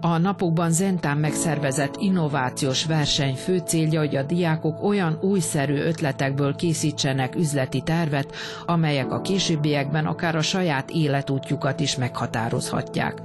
A 0.00 0.18
napokban 0.18 0.70
Zentán 0.70 1.16
megszervezett 1.18 1.94
innovációs 1.98 2.86
verseny 2.86 3.34
fő 3.34 3.58
célja, 3.58 4.00
hogy 4.00 4.16
a 4.16 4.22
diákok 4.22 4.82
olyan 4.82 5.18
újszerű 5.20 5.76
ötletekből 5.76 6.54
készítsenek 6.54 7.34
üzleti 7.34 7.80
tervet, 7.80 8.34
amelyek 8.66 9.12
a 9.12 9.20
későbbiekben 9.20 10.06
akár 10.06 10.36
a 10.36 10.42
saját 10.42 10.90
életútjukat 10.90 11.80
is 11.80 11.96
meghatározhatják. 11.96 13.22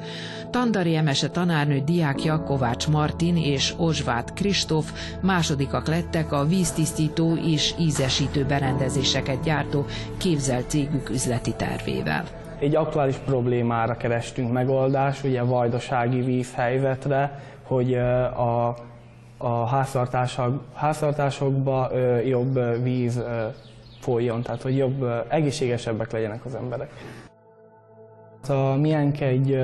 Tandari 0.51 0.95
Emese 0.95 1.29
tanárnő 1.29 1.79
diákja 1.79 2.43
Kovács 2.43 2.87
Martin 2.87 3.37
és 3.37 3.73
Ozsvát 3.77 4.33
Kristóf 4.33 4.91
másodikak 5.21 5.87
lettek 5.87 6.31
a 6.31 6.45
víztisztító 6.45 7.35
és 7.35 7.73
ízesítő 7.79 8.45
berendezéseket 8.45 9.43
gyártó 9.43 9.85
képzelt 10.17 10.69
cégük 10.69 11.09
üzleti 11.09 11.53
tervével 11.57 12.23
egy 12.61 12.75
aktuális 12.75 13.15
problémára 13.15 13.97
kerestünk 13.97 14.51
megoldást, 14.51 15.23
ugye 15.23 15.41
vajdasági 15.41 16.21
vízhelyzetre, 16.21 17.39
hogy 17.63 17.93
a, 17.93 18.75
a 19.37 19.65
háztartások, 19.65 20.63
háztartásokba 20.73 21.89
jobb 22.25 22.83
víz 22.83 23.23
folyjon, 23.99 24.41
tehát 24.41 24.61
hogy 24.61 24.77
jobb, 24.77 25.05
egészségesebbek 25.27 26.11
legyenek 26.11 26.45
az 26.45 26.55
emberek. 26.55 26.91
A 28.47 28.75
miénk 28.75 29.21
egy, 29.21 29.59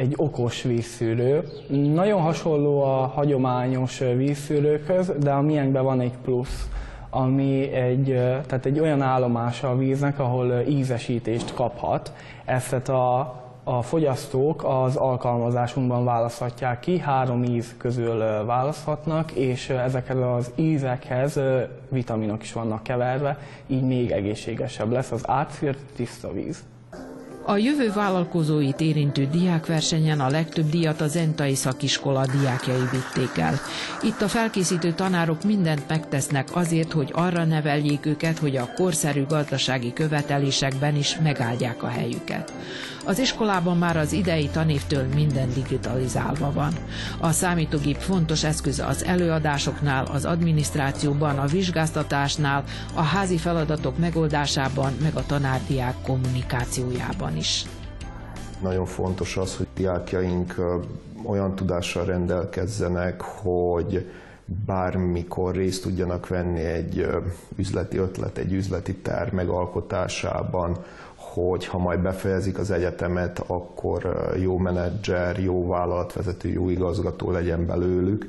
egy 0.00 0.14
okos 0.16 0.62
vízszűrő. 0.62 1.48
Nagyon 1.94 2.20
hasonló 2.20 2.82
a 2.82 3.06
hagyományos 3.06 3.98
vízszűrőkhöz, 3.98 5.12
de 5.18 5.30
a 5.30 5.40
miénkben 5.40 5.84
van 5.84 6.00
egy 6.00 6.16
plusz 6.24 6.68
ami 7.12 7.72
egy, 7.72 8.04
tehát 8.46 8.66
egy 8.66 8.80
olyan 8.80 9.02
állomása 9.02 9.70
a 9.70 9.76
víznek, 9.76 10.18
ahol 10.18 10.60
ízesítést 10.68 11.54
kaphat. 11.54 12.12
Ezt 12.44 12.88
a, 12.88 13.18
a 13.64 13.82
fogyasztók 13.82 14.64
az 14.64 14.96
alkalmazásunkban 14.96 16.04
választhatják 16.04 16.80
ki, 16.80 16.98
három 16.98 17.42
íz 17.42 17.74
közül 17.78 18.44
választhatnak, 18.44 19.32
és 19.32 19.68
ezekhez 19.68 20.18
az 20.18 20.52
ízekhez 20.54 21.40
vitaminok 21.88 22.42
is 22.42 22.52
vannak 22.52 22.82
keverve, 22.82 23.38
így 23.66 23.86
még 23.86 24.10
egészségesebb 24.10 24.90
lesz 24.90 25.10
az 25.10 25.28
átszűrt 25.28 25.78
tiszta 25.96 26.32
víz. 26.32 26.64
A 27.42 27.56
jövő 27.56 27.92
vállalkozóit 27.92 28.80
érintő 28.80 29.26
diákversenyen 29.32 30.20
a 30.20 30.28
legtöbb 30.28 30.68
díjat 30.70 31.00
az 31.00 31.16
Entai 31.16 31.54
szakiskola 31.54 32.26
diákjai 32.26 32.82
vitték 32.90 33.38
el. 33.38 33.54
Itt 34.02 34.20
a 34.20 34.28
felkészítő 34.28 34.92
tanárok 34.92 35.42
mindent 35.44 35.88
megtesznek 35.88 36.48
azért, 36.56 36.92
hogy 36.92 37.10
arra 37.12 37.44
neveljék 37.44 38.06
őket, 38.06 38.38
hogy 38.38 38.56
a 38.56 38.72
korszerű 38.74 39.24
gazdasági 39.26 39.92
követelésekben 39.92 40.96
is 40.96 41.16
megáldják 41.22 41.82
a 41.82 41.88
helyüket. 41.88 42.52
Az 43.10 43.18
iskolában 43.18 43.78
már 43.78 43.96
az 43.96 44.12
idei 44.12 44.48
tanévtől 44.48 45.04
minden 45.14 45.48
digitalizálva 45.54 46.52
van. 46.52 46.72
A 47.20 47.30
számítógép 47.30 47.96
fontos 47.96 48.44
eszköz 48.44 48.78
az 48.78 49.04
előadásoknál, 49.04 50.04
az 50.04 50.24
adminisztrációban, 50.24 51.38
a 51.38 51.46
vizsgáztatásnál, 51.46 52.64
a 52.94 53.00
házi 53.02 53.36
feladatok 53.36 53.98
megoldásában, 53.98 54.92
meg 55.02 55.16
a 55.16 55.26
tanárdiák 55.26 55.94
kommunikációjában 56.02 57.36
is. 57.36 57.64
Nagyon 58.62 58.86
fontos 58.86 59.36
az, 59.36 59.56
hogy 59.56 59.66
diákjaink 59.74 60.54
olyan 61.26 61.54
tudással 61.54 62.04
rendelkezzenek, 62.04 63.20
hogy 63.20 64.10
bármikor 64.66 65.54
részt 65.54 65.82
tudjanak 65.82 66.28
venni 66.28 66.60
egy 66.60 67.06
üzleti 67.56 67.96
ötlet, 67.96 68.38
egy 68.38 68.52
üzleti 68.52 68.94
terv 68.94 69.34
megalkotásában, 69.34 70.76
hogy 71.34 71.66
ha 71.66 71.78
majd 71.78 72.00
befejezik 72.00 72.58
az 72.58 72.70
egyetemet, 72.70 73.42
akkor 73.46 74.30
jó 74.40 74.56
menedzser, 74.58 75.38
jó 75.38 75.68
vállalatvezető, 75.68 76.48
jó 76.48 76.68
igazgató 76.68 77.30
legyen 77.30 77.66
belőlük, 77.66 78.26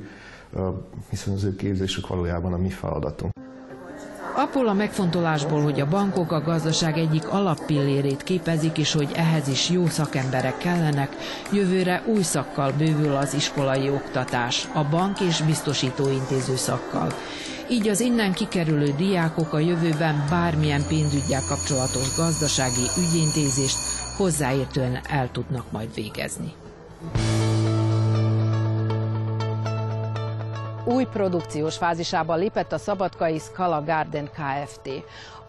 hiszen 1.09 1.33
az 1.33 1.43
ő 1.43 1.55
képzésük 1.55 2.07
valójában 2.07 2.53
a 2.53 2.57
mi 2.57 2.69
feladatunk. 2.69 3.33
Abból 4.35 4.67
a 4.67 4.73
megfontolásból, 4.73 5.61
hogy 5.61 5.79
a 5.79 5.87
bankok 5.87 6.31
a 6.31 6.41
gazdaság 6.41 6.97
egyik 6.97 7.27
alappillérét 7.27 8.23
képezik, 8.23 8.77
és 8.77 8.93
hogy 8.93 9.11
ehhez 9.15 9.47
is 9.47 9.69
jó 9.69 9.87
szakemberek 9.87 10.57
kellenek, 10.57 11.15
jövőre 11.51 12.03
új 12.05 12.21
szakkal 12.21 12.71
bővül 12.77 13.15
az 13.15 13.33
iskolai 13.33 13.89
oktatás, 13.89 14.69
a 14.73 14.83
bank 14.83 15.19
és 15.19 15.41
biztosítóintéző 15.41 16.55
szakkal. 16.55 17.07
Így 17.71 17.87
az 17.87 17.99
innen 17.99 18.33
kikerülő 18.33 18.93
diákok 18.97 19.53
a 19.53 19.59
jövőben 19.59 20.25
bármilyen 20.29 20.87
pénzügyel 20.87 21.41
kapcsolatos 21.47 22.15
gazdasági 22.15 22.85
ügyintézést 22.97 23.77
hozzáértően 24.17 24.99
el 25.09 25.31
tudnak 25.31 25.71
majd 25.71 25.93
végezni. 25.93 26.53
új 30.85 31.03
produkciós 31.03 31.77
fázisában 31.77 32.39
lépett 32.39 32.71
a 32.71 32.77
Szabadkai 32.77 33.39
Scala 33.39 33.83
Garden 33.83 34.29
Kft. 34.29 34.89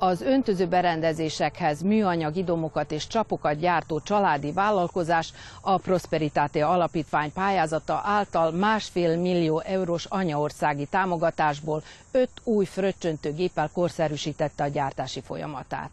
Az 0.04 0.20
öntöző 0.20 0.66
berendezésekhez 0.66 1.82
műanyag 1.82 2.36
idomokat 2.36 2.92
és 2.92 3.06
csapokat 3.06 3.58
gyártó 3.58 4.00
családi 4.00 4.52
vállalkozás 4.52 5.32
a 5.60 5.76
Prosperitate 5.76 6.66
Alapítvány 6.66 7.32
pályázata 7.32 8.00
által 8.04 8.50
másfél 8.50 9.16
millió 9.16 9.60
eurós 9.60 10.04
anyaországi 10.04 10.86
támogatásból 10.86 11.82
öt 12.10 12.30
új 12.44 12.64
fröccsöntőgéppel 12.64 13.70
korszerűsítette 13.72 14.64
a 14.64 14.68
gyártási 14.68 15.20
folyamatát. 15.20 15.90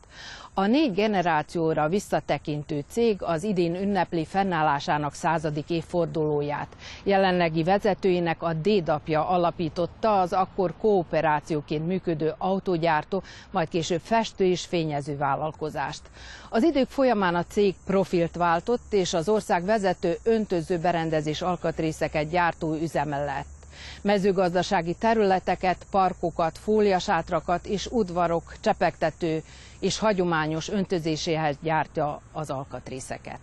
A 0.59 0.65
négy 0.67 0.93
generációra 0.93 1.87
visszatekintő 1.87 2.83
cég 2.89 3.21
az 3.23 3.43
idén 3.43 3.75
ünnepli 3.75 4.25
fennállásának 4.25 5.13
századik 5.13 5.69
évfordulóját. 5.69 6.67
Jelenlegi 7.03 7.63
vezetőinek 7.63 8.43
a 8.43 8.53
dédapja 8.53 9.27
alapította 9.27 10.19
az 10.19 10.33
akkor 10.33 10.73
kooperációként 10.77 11.87
működő 11.87 12.33
autógyártó, 12.37 13.23
majd 13.51 13.69
később 13.69 14.01
festő 14.03 14.45
és 14.45 14.65
fényező 14.65 15.17
vállalkozást. 15.17 16.01
Az 16.49 16.63
idők 16.63 16.89
folyamán 16.89 17.35
a 17.35 17.43
cég 17.43 17.75
profilt 17.85 18.35
váltott, 18.35 18.93
és 18.93 19.13
az 19.13 19.29
ország 19.29 19.65
vezető 19.65 20.17
öntöző 20.23 20.77
berendezés 20.77 21.41
alkatrészeket 21.41 22.29
gyártó 22.29 22.73
üzeme 22.73 23.23
lett 23.23 23.58
mezőgazdasági 24.01 24.93
területeket, 24.93 25.85
parkokat, 25.91 26.57
fóliasátrakat 26.57 27.65
és 27.65 27.85
udvarok 27.91 28.53
csepegtető 28.61 29.43
és 29.79 29.97
hagyományos 29.97 30.69
öntözéséhez 30.69 31.55
gyártja 31.61 32.21
az 32.31 32.49
alkatrészeket. 32.49 33.39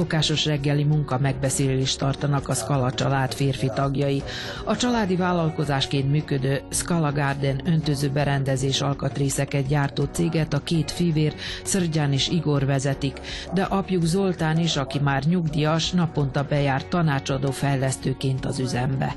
Szokásos 0.00 0.44
reggeli 0.44 0.84
munka 0.84 1.18
megbeszélést 1.18 1.98
tartanak 1.98 2.48
a 2.48 2.54
Scala 2.54 2.92
család 2.92 3.32
férfi 3.34 3.70
tagjai. 3.74 4.22
A 4.64 4.76
családi 4.76 5.16
vállalkozásként 5.16 6.10
működő 6.10 6.60
Scala 6.70 7.12
Garden 7.12 7.60
öntöző 7.64 8.08
berendezés 8.08 8.80
alkatrészeket 8.80 9.66
gyártó 9.66 10.04
céget 10.12 10.52
a 10.52 10.62
két 10.62 10.90
fivér, 10.90 11.34
Szörgyán 11.64 12.12
és 12.12 12.28
Igor 12.28 12.66
vezetik, 12.66 13.20
de 13.54 13.62
apjuk 13.62 14.04
Zoltán 14.04 14.58
is, 14.58 14.76
aki 14.76 14.98
már 14.98 15.24
nyugdíjas, 15.24 15.90
naponta 15.90 16.44
bejár 16.48 16.84
tanácsadó 16.88 17.50
fejlesztőként 17.50 18.44
az 18.46 18.58
üzembe. 18.58 19.16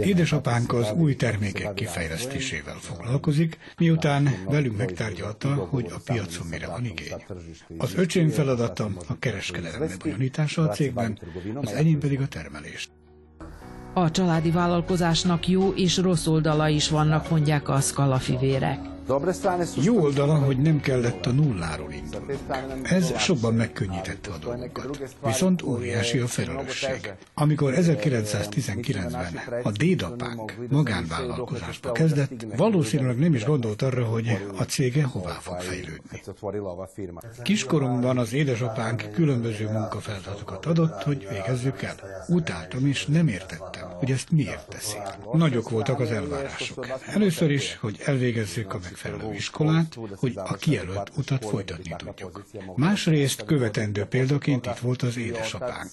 Édesapánk 0.00 0.72
az 0.72 0.92
új 0.92 1.16
termékek 1.16 1.74
kifejlesztésével 1.74 2.76
foglalkozik, 2.80 3.58
miután 3.78 4.28
velünk 4.48 4.76
megtárgyalta, 4.76 5.48
hogy 5.48 5.86
a 5.94 6.00
piacon 6.04 6.46
mire 6.46 6.66
van 6.66 6.84
igény. 6.84 7.24
Az 7.78 7.94
öcsém 7.94 8.28
feladata 8.28 8.90
a 9.08 9.18
kereskedelem 9.18 9.80
lebonyolítása 9.80 10.62
a 10.62 10.68
cégben, 10.68 11.18
az 11.54 11.72
enyém 11.72 11.98
pedig 11.98 12.20
a 12.20 12.26
termelés. 12.26 12.88
A 13.94 14.10
családi 14.10 14.50
vállalkozásnak 14.50 15.48
jó 15.48 15.70
és 15.70 15.96
rossz 15.96 16.26
oldala 16.26 16.68
is 16.68 16.88
vannak, 16.88 17.30
mondják 17.30 17.68
a 17.68 17.80
szkalafivérek. 17.80 18.97
Jó 19.82 20.00
oldala, 20.00 20.34
hogy 20.34 20.58
nem 20.58 20.80
kellett 20.80 21.26
a 21.26 21.30
nulláról 21.30 21.92
indulnunk. 21.92 22.90
Ez 22.90 23.18
sokban 23.18 23.54
megkönnyítette 23.54 24.30
a 24.30 24.36
dolgokat. 24.36 25.16
Viszont 25.24 25.62
óriási 25.62 26.18
a 26.18 26.26
felelősség. 26.26 27.12
Amikor 27.34 27.72
1919-ben 27.76 29.62
a 29.62 29.70
dédapánk 29.70 30.56
magánvállalkozásba 30.68 31.92
kezdett, 31.92 32.46
valószínűleg 32.56 33.18
nem 33.18 33.34
is 33.34 33.44
gondolt 33.44 33.82
arra, 33.82 34.04
hogy 34.04 34.38
a 34.56 34.62
cége 34.62 35.04
hová 35.04 35.38
fog 35.40 35.60
fejlődni. 35.60 36.22
Kiskoromban 37.42 38.18
az 38.18 38.32
édesapánk 38.32 39.10
különböző 39.12 39.68
munkafeladatokat 39.70 40.66
adott, 40.66 41.02
hogy 41.02 41.28
végezzük 41.30 41.82
el. 41.82 41.94
Utáltam 42.28 42.86
és 42.86 43.06
nem 43.06 43.28
értettem, 43.28 43.88
hogy 43.98 44.10
ezt 44.10 44.30
miért 44.30 44.68
teszi. 44.68 44.96
Nagyok 45.32 45.70
voltak 45.70 46.00
az 46.00 46.10
elvárások. 46.10 46.86
Először 47.06 47.50
is, 47.50 47.76
hogy 47.80 48.00
elvégezzük 48.04 48.74
a 48.74 48.78
meg 48.82 48.96
megfelelő 49.02 49.34
iskolát, 49.34 49.98
hogy 50.16 50.32
a 50.36 50.54
kijelölt 50.54 51.10
utat 51.16 51.44
folytatni 51.44 51.94
tudjuk. 51.96 52.44
Másrészt 52.76 53.44
követendő 53.44 54.04
példaként 54.04 54.66
itt 54.66 54.78
volt 54.78 55.02
az 55.02 55.16
édesapánk, 55.16 55.90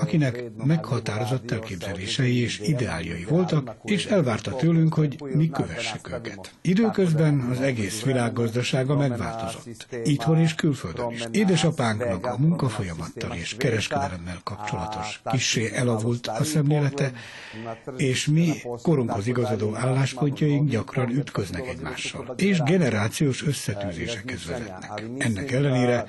akinek 0.00 0.42
meghatározott 0.64 1.50
elképzelései 1.50 2.36
és 2.40 2.60
ideáljai 2.60 3.24
voltak, 3.24 3.76
és 3.84 4.06
elvárta 4.06 4.56
tőlünk, 4.56 4.94
hogy 4.94 5.22
mi 5.34 5.48
kövessük 5.48 6.08
őket. 6.12 6.52
Időközben 6.60 7.40
az 7.40 7.60
egész 7.60 8.02
világ 8.02 8.32
gazdasága 8.32 8.96
megváltozott, 8.96 9.86
itthon 10.04 10.38
és 10.38 10.54
külföldön 10.54 11.10
is. 11.10 11.24
Édesapánknak 11.30 12.26
a 12.26 12.36
munkafolyamattal 12.38 13.36
és 13.36 13.54
kereskedelemmel 13.58 14.40
kapcsolatos 14.44 15.20
kissé 15.24 15.70
elavult 15.74 16.26
a 16.26 16.44
szemlélete, 16.44 17.12
és 17.96 18.26
mi 18.26 18.52
korunkhoz 18.82 19.26
igazodó 19.26 19.74
álláspontjaink 19.74 20.68
gyakran 20.70 21.08
ütköznek 21.10 21.66
egymással 21.68 22.34
és 22.48 22.62
generációs 22.62 23.46
összetűzésekhez 23.46 24.46
vezetnek. 24.46 25.02
Ennek 25.18 25.52
ellenére 25.52 26.06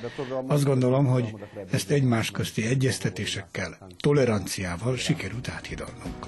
azt 0.47 0.63
gondolom, 0.63 1.05
hogy 1.05 1.33
ezt 1.71 1.91
egymás 1.91 2.31
közti 2.31 2.65
egyeztetésekkel, 2.65 3.77
toleranciával 3.99 4.97
sikerült 4.97 5.49
áthidalnunk. 5.49 6.27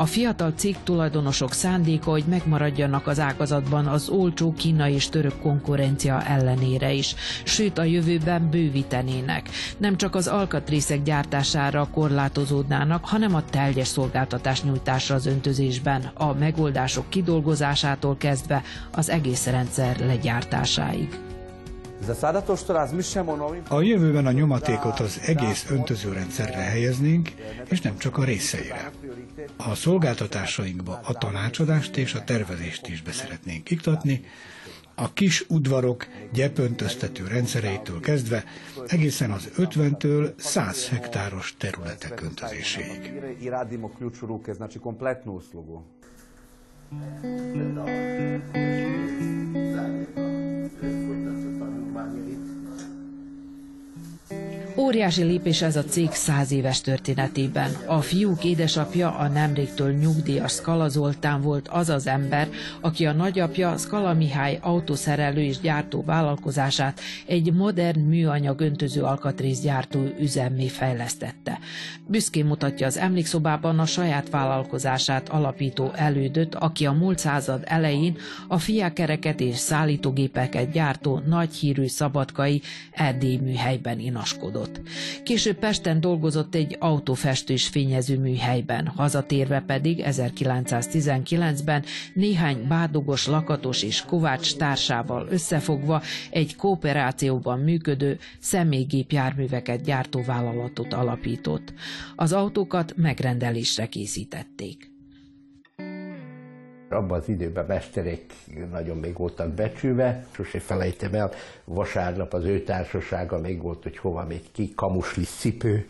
A 0.00 0.06
fiatal 0.06 0.52
cég 0.56 0.76
tulajdonosok 0.84 1.52
szándéka, 1.52 2.10
hogy 2.10 2.24
megmaradjanak 2.28 3.06
az 3.06 3.20
ágazatban 3.20 3.86
az 3.86 4.08
olcsó 4.08 4.52
kínai 4.52 4.92
és 4.94 5.08
török 5.08 5.40
konkurencia 5.40 6.22
ellenére 6.22 6.92
is, 6.92 7.14
sőt 7.44 7.78
a 7.78 7.82
jövőben 7.82 8.50
bővítenének. 8.50 9.48
Nem 9.78 9.96
csak 9.96 10.14
az 10.14 10.26
alkatrészek 10.26 11.02
gyártására 11.02 11.88
korlátozódnának, 11.92 13.04
hanem 13.04 13.34
a 13.34 13.44
teljes 13.44 13.88
szolgáltatás 13.88 14.62
nyújtásra 14.62 15.14
az 15.14 15.26
öntözésben, 15.26 16.10
a 16.14 16.32
megoldások 16.32 17.08
kidolgozásától 17.08 18.16
kezdve 18.16 18.62
az 18.92 19.08
egész 19.10 19.46
rendszer 19.46 19.98
legyártásáig. 19.98 21.27
A 23.68 23.80
jövőben 23.80 24.26
a 24.26 24.32
nyomatékot 24.32 25.00
az 25.00 25.20
egész 25.26 25.66
öntözőrendszerre 25.70 26.60
helyeznénk, 26.60 27.28
és 27.68 27.80
nem 27.80 27.98
csak 27.98 28.18
a 28.18 28.24
részeire. 28.24 28.90
A 29.56 29.74
szolgáltatásainkba 29.74 31.00
a 31.04 31.12
tanácsadást 31.12 31.96
és 31.96 32.14
a 32.14 32.24
tervezést 32.24 32.88
is 32.88 33.02
beszeretnénk 33.02 33.70
iktatni, 33.70 34.24
a 35.00 35.12
kis 35.12 35.44
udvarok 35.48 36.06
gyepöntöztető 36.32 37.26
rendszereitől 37.26 38.00
kezdve 38.00 38.44
egészen 38.86 39.30
az 39.30 39.50
50-től 39.56 40.32
100 40.36 40.88
hektáros 40.88 41.54
területek 41.58 42.20
öntözéséig. 42.22 43.12
Óriási 54.80 55.22
lépés 55.22 55.62
ez 55.62 55.76
a 55.76 55.84
cég 55.84 56.10
száz 56.10 56.52
éves 56.52 56.80
történetében. 56.80 57.70
A 57.86 58.00
fiúk 58.00 58.44
édesapja 58.44 59.16
a 59.16 59.28
nemrégtől 59.28 59.92
nyugdíjas 59.92 60.52
Skala 60.52 60.88
Zoltán 60.88 61.40
volt 61.40 61.68
az 61.68 61.88
az 61.88 62.06
ember, 62.06 62.48
aki 62.80 63.06
a 63.06 63.12
nagyapja 63.12 63.76
Skala 63.76 64.14
Mihály 64.14 64.58
autószerelő 64.62 65.40
és 65.40 65.60
gyártó 65.60 66.02
vállalkozását 66.06 67.00
egy 67.26 67.52
modern 67.52 68.00
műanyag 68.00 68.60
öntöző 68.60 69.02
alkatrészgyártó 69.02 70.00
üzemmé 70.20 70.68
fejlesztette. 70.68 71.58
Büszkén 72.06 72.46
mutatja 72.46 72.86
az 72.86 72.96
emlékszobában 72.96 73.78
a 73.78 73.86
saját 73.86 74.30
vállalkozását 74.30 75.28
alapító 75.28 75.92
elődöt, 75.94 76.54
aki 76.54 76.86
a 76.86 76.92
múlt 76.92 77.18
század 77.18 77.62
elején 77.64 78.16
a 78.48 78.58
fiákereket 78.58 79.40
és 79.40 79.56
szállítógépeket 79.56 80.70
gyártó 80.70 81.22
nagyhírű 81.26 81.86
szabadkai 81.86 82.62
Erdély 82.90 83.36
műhelyben 83.36 83.98
inaskodott 83.98 84.67
dolgozott. 84.68 85.22
Később 85.22 85.56
Pesten 85.56 86.00
dolgozott 86.00 86.54
egy 86.54 86.76
autófestős 86.78 87.66
fényező 87.66 88.18
műhelyben, 88.18 88.86
hazatérve 88.86 89.60
pedig 89.60 90.02
1919-ben 90.06 91.84
néhány 92.14 92.66
bádogos, 92.68 93.26
lakatos 93.26 93.82
és 93.82 94.02
kovács 94.02 94.56
társával 94.56 95.26
összefogva 95.30 96.02
egy 96.30 96.56
kooperációban 96.56 97.58
működő 97.58 98.18
személygépjárműveket 98.38 99.82
gyártó 99.82 100.22
vállalatot 100.22 100.92
alapított. 100.92 101.72
Az 102.16 102.32
autókat 102.32 102.92
megrendelésre 102.96 103.86
készítették. 103.86 104.96
Abban 106.88 107.18
az 107.18 107.28
időben 107.28 107.64
mesterek 107.66 108.20
nagyon 108.70 108.96
még 108.96 109.16
voltak 109.16 109.48
becsülve, 109.48 110.26
sose 110.30 110.60
felejtem 110.60 111.14
el, 111.14 111.30
vasárnap 111.64 112.32
az 112.32 112.44
ő 112.44 112.62
társasága 112.62 113.38
még 113.38 113.62
volt, 113.62 113.82
hogy 113.82 113.98
hova 113.98 114.24
megy 114.24 114.52
ki, 114.52 114.74
kamusli 114.74 115.24
cipő, 115.24 115.88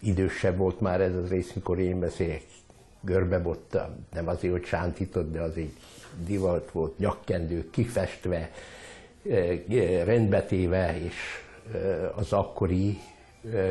idősebb 0.00 0.56
volt 0.56 0.80
már 0.80 1.00
ez 1.00 1.14
az 1.14 1.28
rész, 1.28 1.52
mikor 1.52 1.78
én 1.78 2.00
beszélek, 2.00 2.42
görbebotta, 3.00 3.96
nem 4.12 4.28
azért, 4.28 4.52
hogy 4.52 4.64
sántított, 4.64 5.32
de 5.32 5.42
egy 5.56 5.72
divat 6.26 6.70
volt, 6.70 6.98
nyakkendő, 6.98 7.70
kifestve, 7.70 8.50
eh, 9.30 9.60
eh, 9.68 10.04
rendbetéve, 10.04 11.00
és 11.04 11.14
eh, 11.74 12.18
az 12.18 12.32
akkori 12.32 12.98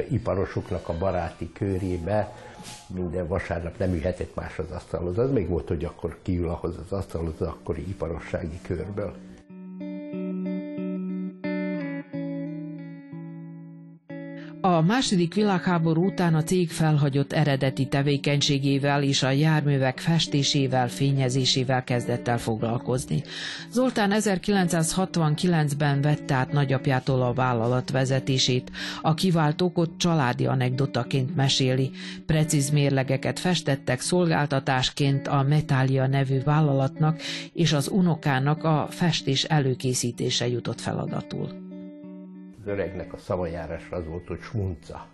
iparosoknak 0.09 0.89
a 0.89 0.97
baráti 0.97 1.51
körébe 1.53 2.33
minden 2.87 3.27
vasárnap 3.27 3.77
nem 3.77 3.93
ülhetett 3.93 4.35
más 4.35 4.59
az 4.59 4.71
asztalhoz. 4.71 5.17
Az 5.17 5.31
még 5.31 5.47
volt, 5.47 5.67
hogy 5.67 5.85
akkor 5.85 6.17
kiül 6.21 6.49
ahhoz 6.49 6.75
az 6.85 6.97
asztalhoz 6.97 7.33
az 7.39 7.47
akkori 7.47 7.81
iparossági 7.81 8.59
körből. 8.61 9.15
A 14.63 14.81
második 14.81 15.33
világháború 15.33 16.05
után 16.05 16.35
a 16.35 16.43
cég 16.43 16.69
felhagyott 16.69 17.33
eredeti 17.33 17.87
tevékenységével 17.87 19.03
és 19.03 19.23
a 19.23 19.29
járművek 19.29 19.99
festésével, 19.99 20.89
fényezésével 20.89 21.83
kezdett 21.83 22.27
el 22.27 22.37
foglalkozni. 22.37 23.23
Zoltán 23.71 24.11
1969-ben 24.13 26.01
vette 26.01 26.33
át 26.33 26.51
nagyapjától 26.51 27.21
a 27.21 27.33
vállalat 27.33 27.91
vezetését. 27.91 28.71
A 29.01 29.13
kiváltókot 29.13 29.97
családi 29.97 30.45
anekdotaként 30.45 31.35
meséli. 31.35 31.91
Precíz 32.25 32.69
mérlegeket 32.69 33.39
festettek 33.39 33.99
szolgáltatásként 33.99 35.27
a 35.27 35.43
Metália 35.43 36.07
nevű 36.07 36.39
vállalatnak, 36.43 37.21
és 37.53 37.73
az 37.73 37.89
unokának 37.89 38.63
a 38.63 38.87
festés 38.89 39.43
előkészítése 39.43 40.47
jutott 40.47 40.81
feladatul 40.81 41.60
az 42.61 42.67
öregnek 42.67 43.13
a 43.13 43.17
szavajárásra 43.17 43.97
az 43.97 44.05
volt, 44.05 44.27
hogy 44.27 44.41
smunca. 44.41 45.07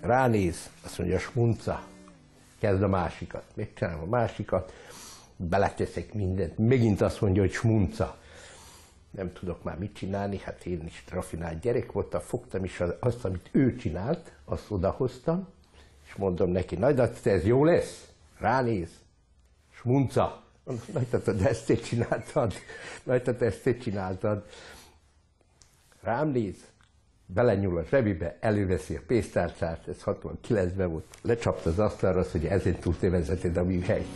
Ránéz, 0.00 0.70
azt 0.84 0.98
mondja, 0.98 1.18
smunca, 1.18 1.82
kezd 2.58 2.82
a 2.82 2.88
másikat, 2.88 3.44
megcsinálom 3.54 4.02
a 4.02 4.06
másikat, 4.06 4.72
beleteszek 5.36 6.14
mindent, 6.14 6.58
megint 6.58 7.00
azt 7.00 7.20
mondja, 7.20 7.42
hogy 7.42 7.52
smunca. 7.52 8.18
nem 9.10 9.32
tudok 9.32 9.62
már 9.62 9.78
mit 9.78 9.94
csinálni, 9.94 10.38
hát 10.38 10.66
én 10.66 10.84
is 10.86 11.04
rafinált 11.10 11.60
gyerek 11.60 11.92
voltam, 11.92 12.20
fogtam 12.20 12.64
is 12.64 12.82
azt, 13.00 13.24
amit 13.24 13.48
ő 13.52 13.76
csinált, 13.76 14.32
azt 14.44 14.70
odahoztam, 14.70 15.48
és 16.06 16.14
mondom 16.14 16.50
neki, 16.50 16.76
nagy 16.76 17.00
ez 17.22 17.44
jó 17.44 17.64
lesz? 17.64 18.08
Ránéz, 18.38 18.90
smunca. 19.70 20.44
Nagy 20.92 21.08
de 21.36 21.48
ezt 21.48 21.66
te 21.66 21.74
csináltad, 21.74 22.54
nagy 23.02 23.36
ezt 23.40 23.62
te 23.62 23.76
csináltad. 23.76 24.46
Rám 26.00 26.28
néz, 26.28 26.56
belenyúl 27.26 27.78
a 27.78 27.84
zsebibe, 27.90 28.36
előveszi 28.40 28.96
a 28.96 29.00
pénztárcát, 29.06 29.88
ez 29.88 29.96
69-ben 30.04 30.90
volt, 30.90 31.04
lecsapta 31.22 31.70
az 31.70 31.78
asztalra, 31.78 32.20
azt, 32.20 32.30
hogy 32.30 32.44
ezért 32.44 32.86
vezetni 33.00 33.56
a 33.56 33.64
műhelyt. 33.64 34.06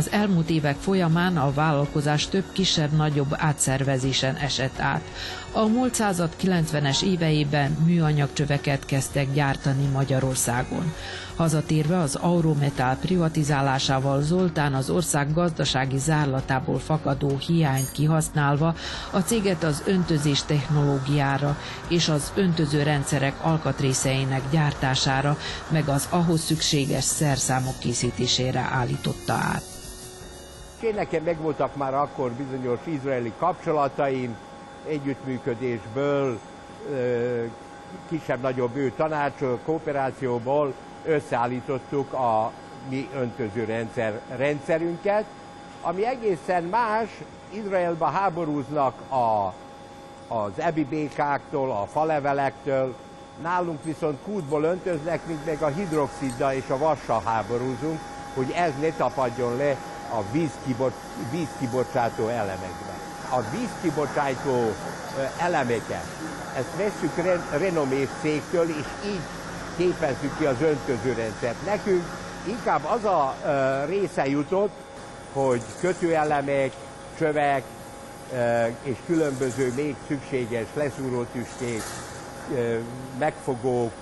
Az 0.00 0.10
elmúlt 0.10 0.50
évek 0.50 0.76
folyamán 0.76 1.36
a 1.36 1.52
vállalkozás 1.52 2.28
több 2.28 2.44
kisebb-nagyobb 2.52 3.34
átszervezésen 3.36 4.36
esett 4.36 4.78
át. 4.78 5.02
A 5.52 5.66
múlt 5.66 5.94
század 5.94 6.30
90-es 6.42 7.02
éveiben 7.02 7.76
műanyagcsöveket 7.84 8.86
kezdtek 8.86 9.32
gyártani 9.32 9.86
Magyarországon. 9.92 10.92
Hazatérve 11.36 11.98
az 11.98 12.14
Aurometál 12.14 12.96
privatizálásával 12.96 14.22
Zoltán 14.22 14.74
az 14.74 14.90
ország 14.90 15.34
gazdasági 15.34 15.98
zárlatából 15.98 16.78
fakadó 16.78 17.38
hiányt 17.46 17.92
kihasználva 17.92 18.74
a 19.10 19.18
céget 19.18 19.62
az 19.62 19.82
öntözés 19.86 20.42
technológiára 20.42 21.58
és 21.88 22.08
az 22.08 22.32
öntöző 22.34 22.82
rendszerek 22.82 23.34
alkatrészeinek 23.42 24.42
gyártására, 24.50 25.36
meg 25.68 25.88
az 25.88 26.06
ahhoz 26.10 26.40
szükséges 26.40 27.04
szerszámok 27.04 27.78
készítésére 27.78 28.68
állította 28.72 29.32
át. 29.32 29.62
Én 30.82 30.94
nekem 30.94 31.22
megvoltak 31.22 31.76
már 31.76 31.94
akkor 31.94 32.30
bizonyos 32.30 32.78
izraeli 32.84 33.32
kapcsolataim, 33.38 34.36
együttműködésből, 34.86 36.38
kisebb-nagyobb 38.08 38.76
ő 38.76 38.92
tanács, 38.96 39.34
kooperációból 39.64 40.74
összeállítottuk 41.04 42.12
a 42.12 42.52
mi 42.88 43.08
öntözőrendszer 43.14 44.20
rendszerünket, 44.36 45.24
ami 45.82 46.06
egészen 46.06 46.64
más, 46.64 47.08
Izraelben 47.50 48.12
háborúznak 48.12 48.94
a, 49.10 49.54
az 50.34 50.52
ebi 50.56 50.84
békáktól, 50.84 51.70
a 51.70 51.86
falevelektől, 51.92 52.94
nálunk 53.42 53.84
viszont 53.84 54.18
kútból 54.24 54.62
öntöznek, 54.62 55.26
mint 55.26 55.46
meg 55.46 55.62
a 55.62 55.68
hidroxidda 55.68 56.54
és 56.54 56.68
a 56.68 56.78
vassal 56.78 57.22
háborúzunk, 57.24 58.00
hogy 58.34 58.52
ez 58.56 58.72
ne 58.80 58.90
tapadjon 58.90 59.56
le 59.56 59.76
a 60.12 60.22
vízkibot, 60.32 60.92
vízkibocsátó 61.30 62.28
elemekbe. 62.28 62.92
A 63.30 63.40
vízkibocsátó 63.50 64.74
elemeket, 65.38 66.04
ezt 66.56 66.76
veszük 66.76 67.40
renomés 67.58 68.08
cégtől, 68.20 68.68
és 68.68 68.84
így 69.04 69.20
képezzük 69.76 70.38
ki 70.38 70.44
az 70.44 70.60
öntözőrendszert. 70.60 71.64
Nekünk 71.64 72.04
inkább 72.46 72.84
az 72.84 73.04
a 73.04 73.36
része 73.86 74.26
jutott, 74.28 74.72
hogy 75.32 75.62
kötőelemek, 75.80 76.72
csövek 77.18 77.62
és 78.82 78.96
különböző 79.06 79.72
még 79.76 79.96
szükséges 80.06 80.66
leszúrótüskék, 80.74 81.82
megfogók, 83.18 83.92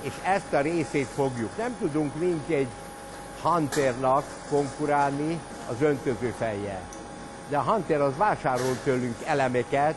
és 0.00 0.12
ezt 0.22 0.52
a 0.52 0.60
részét 0.60 1.08
fogjuk. 1.14 1.56
Nem 1.56 1.76
tudunk 1.80 2.12
egy 2.48 2.68
Hunternak 3.42 4.24
konkurálni 4.50 5.40
az 5.70 5.82
öntöző 5.82 6.34
fejjel. 6.38 6.82
De 7.48 7.56
a 7.56 7.62
Hunter 7.62 8.00
az 8.00 8.16
vásárol 8.16 8.76
tőlünk 8.84 9.16
elemeket, 9.24 9.94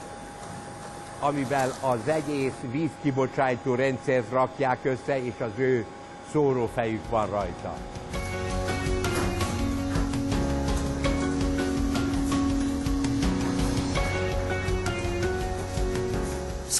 amivel 1.20 1.74
az 1.82 2.08
egész 2.08 2.54
vízkibocsátó 2.72 3.76
rendszert 3.76 4.32
rakják 4.32 4.80
össze, 4.84 5.24
és 5.24 5.34
az 5.40 5.52
ő 5.56 5.86
szórófejük 6.32 7.10
van 7.10 7.30
rajta. 7.30 7.74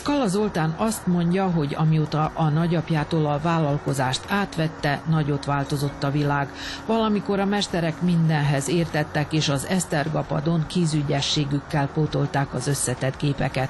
Skala 0.02 0.28
Zoltán 0.28 0.76
azt 0.78 1.08
mondja, 1.08 1.50
hogy 1.50 1.76
amióta 1.78 2.32
a 2.34 2.50
nagyapjától 2.50 3.26
a 3.26 3.40
vállalkozást 3.44 4.26
átvette, 4.30 5.02
nagyot 5.10 5.46
változott 5.46 6.04
a 6.04 6.12
világ. 6.12 6.50
Valamikor 6.86 7.40
a 7.40 7.46
mesterek 7.46 8.02
mindenhez 8.02 8.70
értettek, 8.70 9.34
és 9.34 9.50
az 9.50 9.66
Esztergapadon 9.66 10.66
kízügyességükkel 10.68 11.88
pótolták 11.88 12.54
az 12.54 12.68
összetett 12.68 13.20
gépeket. 13.20 13.70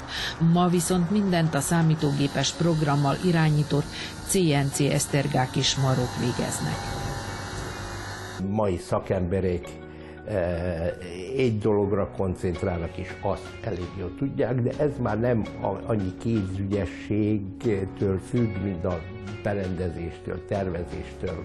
Ma 0.53 0.67
viszont 0.67 1.09
mindent 1.09 1.55
a 1.55 1.59
számítógépes 1.59 2.51
programmal 2.51 3.15
irányított 3.25 3.85
CNC 4.27 4.79
esztergák 4.79 5.55
is 5.55 5.75
marok 5.75 6.19
végeznek. 6.19 6.77
Mai 8.49 8.77
szakemberek 8.77 9.80
egy 11.37 11.57
dologra 11.57 12.09
koncentrálnak, 12.17 12.97
és 12.97 13.13
azt 13.21 13.57
elég 13.63 13.87
jól 13.99 14.15
tudják, 14.17 14.61
de 14.61 14.71
ez 14.77 14.91
már 15.01 15.19
nem 15.19 15.43
annyi 15.85 16.17
kézügyességtől 16.17 18.19
függ, 18.19 18.63
mint 18.63 18.85
a 18.85 18.99
berendezéstől, 19.43 20.45
tervezéstől. 20.45 21.43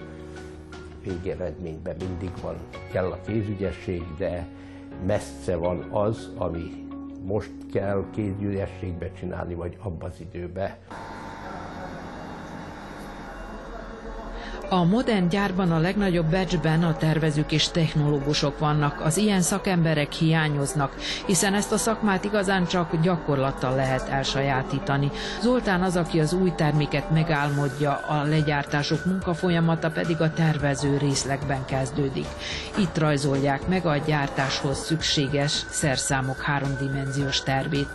Végeredményben 1.05 1.97
mindig 2.09 2.31
van, 2.43 2.55
kell 2.93 3.11
a 3.11 3.21
kézügyesség, 3.27 4.03
de 4.19 4.47
messze 5.07 5.57
van 5.57 5.79
az, 5.91 6.31
ami 6.37 6.85
most 7.25 7.53
kell 7.73 8.05
kézügyességbe 8.15 9.13
csinálni, 9.13 9.55
vagy 9.55 9.77
abban 9.83 10.11
az 10.11 10.21
időben. 10.21 10.71
A 14.69 14.85
modern 14.85 15.29
gyárban 15.29 15.73
a 15.73 15.79
legnagyobb 15.79 16.27
becsben 16.31 16.83
a 16.83 16.97
tervezők 16.97 17.53
és 17.53 17.69
technológusok 17.69 18.59
vannak. 18.59 19.01
Az 19.01 19.17
ilyen 19.17 19.41
szakemberek 19.41 20.13
hiányoznak, 20.13 20.95
hiszen 21.27 21.55
ezt 21.55 21.73
a 21.73 21.77
szakmát 21.77 22.25
igazán 22.25 22.67
csak 22.67 23.01
gyakorlattal 23.03 23.75
lehet 23.75 24.09
elsajátítani. 24.09 25.11
Zoltán 25.41 25.83
az, 25.83 25.97
aki 25.97 26.21
az 26.21 26.33
új 26.33 26.53
terméket 26.57 27.11
megálmodja, 27.11 28.01
a 28.09 28.23
legyártások 28.23 29.05
munkafolyamata 29.05 29.91
pedig 29.91 30.21
a 30.21 30.33
tervező 30.33 30.97
részlegben 30.97 31.65
kezdődik. 31.65 32.27
Itt 32.79 32.99
rajzolják 32.99 33.69
meg 33.69 33.87
a 33.87 33.97
gyártáshoz 33.97 34.79
szükséges 34.79 35.65
szerszámok 35.71 36.41
háromdimenziós 36.41 37.43
tervét. 37.43 37.89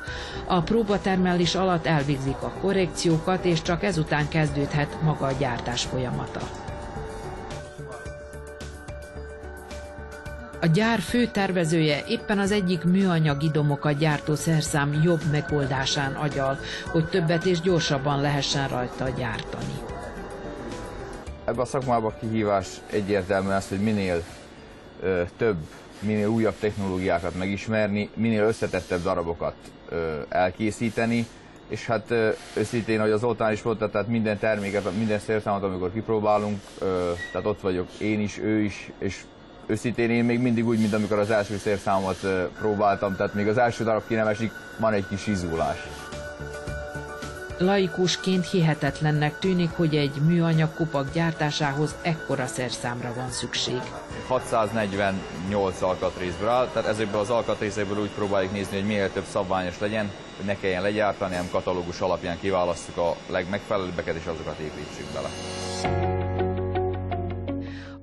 A 0.47 0.61
próbatermelés 0.61 1.55
alatt 1.55 1.85
elvégzik 1.85 2.41
a 2.41 2.53
korrekciókat, 2.61 3.45
és 3.45 3.61
csak 3.61 3.83
ezután 3.83 4.27
kezdődhet 4.27 5.01
maga 5.01 5.25
a 5.25 5.31
gyártás 5.39 5.83
folyamata. 5.83 6.60
A 10.63 10.65
gyár 10.65 10.99
fő 10.99 11.25
tervezője 11.25 12.03
éppen 12.07 12.39
az 12.39 12.51
egyik 12.51 12.83
műanyag 12.83 13.43
idomokat 13.43 13.97
gyártó 13.97 14.35
szerszám 14.35 15.01
jobb 15.03 15.21
megoldásán 15.31 16.13
agyal, 16.13 16.57
hogy 16.91 17.09
többet 17.09 17.45
és 17.45 17.61
gyorsabban 17.61 18.21
lehessen 18.21 18.67
rajta 18.67 19.09
gyártani. 19.09 19.73
Ebben 21.45 21.59
a 21.59 21.65
szakmában 21.65 22.13
kihívás 22.19 22.67
egyértelmű 22.91 23.49
az, 23.49 23.69
hogy 23.69 23.79
minél 23.79 24.23
ö, 25.01 25.21
több, 25.37 25.57
minél 25.99 26.27
újabb 26.27 26.55
technológiákat 26.59 27.37
megismerni, 27.37 28.09
minél 28.13 28.43
összetettebb 28.43 29.01
darabokat 29.01 29.55
ö, 29.89 30.21
elkészíteni, 30.29 31.27
és 31.67 31.85
hát 31.85 32.13
őszintén, 32.53 32.99
hogy 32.99 33.11
az 33.11 33.23
Oltán 33.23 33.51
is 33.51 33.61
volt, 33.61 33.89
tehát 33.91 34.07
minden 34.07 34.39
terméket, 34.39 34.97
minden 34.97 35.19
szerszámot, 35.19 35.63
amikor 35.63 35.93
kipróbálunk, 35.93 36.59
tehát 37.31 37.47
ott 37.47 37.61
vagyok 37.61 37.87
én 37.97 38.19
is, 38.19 38.39
ő 38.39 38.59
is, 38.59 38.91
és 38.97 39.23
őszintén 39.71 40.09
én 40.09 40.23
még 40.23 40.39
mindig 40.39 40.67
úgy, 40.67 40.79
mint 40.79 40.93
amikor 40.93 41.19
az 41.19 41.31
első 41.31 41.57
szérszámot 41.57 42.19
próbáltam, 42.59 43.15
tehát 43.15 43.33
még 43.33 43.47
az 43.47 43.57
első 43.57 43.83
darab 43.83 44.03
ki 44.07 44.13
nem 44.13 44.27
esik, 44.27 44.51
van 44.79 44.93
egy 44.93 45.07
kis 45.07 45.27
izulás. 45.27 45.77
Laikusként 47.57 48.49
hihetetlennek 48.49 49.39
tűnik, 49.39 49.69
hogy 49.69 49.95
egy 49.95 50.21
műanyag 50.25 50.73
kupak 50.73 51.13
gyártásához 51.13 51.95
ekkora 52.01 52.45
szerszámra 52.45 53.13
van 53.15 53.29
szükség. 53.29 53.81
648 54.27 55.81
alkatrészből 55.81 56.49
áll, 56.49 56.67
tehát 56.73 56.89
ezekből 56.89 57.19
az 57.19 57.29
alkatrészekből 57.29 57.99
úgy 57.99 58.09
próbáljuk 58.09 58.51
nézni, 58.53 58.77
hogy 58.77 58.87
minél 58.87 59.11
több 59.11 59.25
szabványos 59.31 59.79
legyen, 59.79 60.11
hogy 60.37 60.45
ne 60.45 60.55
kelljen 60.55 60.81
legyártani, 60.81 61.33
hanem 61.35 61.49
katalógus 61.51 61.99
alapján 61.99 62.39
kiválasztjuk 62.39 62.97
a 62.97 63.15
legmegfelelőbbeket, 63.27 64.15
és 64.15 64.25
azokat 64.25 64.59
építsük 64.59 65.05
bele. 65.13 65.29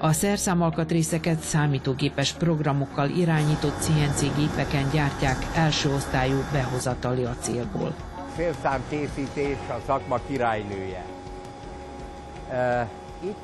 A 0.01 0.13
szerszámalkatrészeket 0.13 1.41
számítógépes 1.41 2.33
programokkal 2.33 3.09
irányított 3.09 3.81
CNC 3.81 4.37
gépeken 4.37 4.89
gyártják 4.93 5.37
első 5.55 5.93
osztályú 5.93 6.45
behozatali 6.53 7.25
a 7.25 7.37
célból. 7.41 7.95
Félszámkészítés 8.35 9.57
a 9.69 9.81
szakma 9.87 10.19
királynője. 10.27 11.05
Itt 13.21 13.39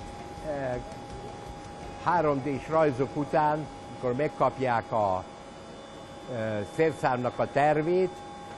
3D-s 2.06 2.68
rajzok 2.68 3.16
után, 3.16 3.66
amikor 3.90 4.16
megkapják 4.16 4.92
a 4.92 5.24
szerszámnak 6.76 7.38
a 7.38 7.48
tervét, 7.52 8.12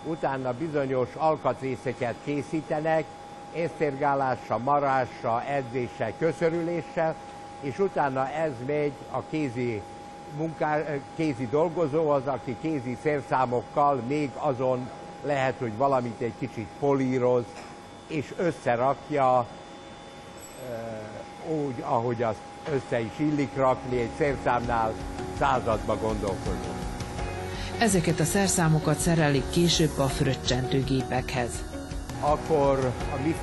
utána 0.05 0.53
bizonyos 0.53 1.09
alkatrészeket 1.15 2.15
készítenek, 2.25 3.05
észtérgálással, 3.53 4.59
marással, 4.59 5.43
edzéssel, 5.49 6.13
köszörüléssel, 6.19 7.15
és 7.61 7.79
utána 7.79 8.29
ez 8.31 8.53
megy 8.67 8.93
a 9.11 9.23
kézi, 9.31 9.83
munká, 10.37 10.83
kézi 11.17 11.49
dolgozóhoz, 11.51 12.27
aki 12.27 12.57
kézi 12.61 12.97
szerszámokkal 13.03 14.03
még 14.09 14.31
azon 14.35 14.89
lehet, 15.25 15.55
hogy 15.59 15.77
valamit 15.77 16.21
egy 16.21 16.33
kicsit 16.39 16.67
políroz, 16.79 17.45
és 18.07 18.35
összerakja 18.37 19.47
úgy, 21.49 21.75
ahogy 21.81 22.23
azt 22.23 22.41
össze 22.73 23.01
is 23.01 23.13
illik 23.17 23.57
rakni, 23.57 23.99
egy 23.99 24.11
szerszámnál 24.19 24.93
századba 25.39 25.97
gondolkozunk. 25.97 26.77
Ezeket 27.79 28.21
a 28.21 28.25
szerszámokat 28.25 28.99
szerelik 28.99 29.51
később 29.51 29.99
a 29.99 30.07
fröccsentőgépekhez. 30.07 31.76
Akkor 32.27 32.93
a 33.13 33.21
mi 33.23 33.35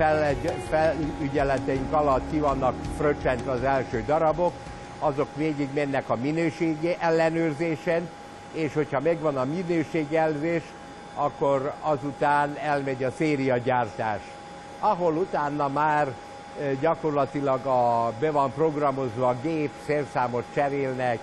felügyeleteink 0.69 1.93
alatt 1.93 2.31
ki 2.31 2.39
vannak 2.39 2.75
fröccsentve 2.97 3.51
az 3.51 3.63
első 3.63 4.03
darabok, 4.05 4.53
azok 4.99 5.27
végig 5.35 5.69
mennek 5.73 6.09
a 6.09 6.15
minőségi 6.15 6.95
ellenőrzésen, 6.99 8.09
és 8.51 8.73
hogyha 8.73 8.99
megvan 8.99 9.37
a 9.37 9.43
minőségelzés, 9.43 10.63
akkor 11.15 11.73
azután 11.81 12.57
elmegy 12.57 13.03
a 13.03 13.11
szériagyártás, 13.11 14.21
ahol 14.79 15.13
utána 15.13 15.67
már 15.67 16.13
gyakorlatilag 16.79 17.65
a, 17.65 18.13
be 18.19 18.31
van 18.31 18.51
programozva 18.51 19.27
a 19.27 19.35
gép, 19.41 19.71
szerszámot 19.85 20.43
cserélnek, 20.53 21.19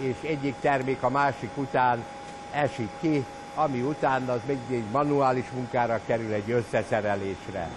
és 0.00 0.28
egyik 0.28 0.54
termék 0.60 1.02
a 1.02 1.08
másik 1.08 1.50
után 1.54 2.04
esik 2.50 2.90
ki, 3.00 3.24
ami 3.54 3.80
után 3.80 4.28
az 4.28 4.40
még 4.46 4.58
egy 4.70 4.84
manuális 4.92 5.50
munkára 5.54 6.00
kerül 6.06 6.32
egy 6.32 6.50
összeszerelésre. 6.50 7.68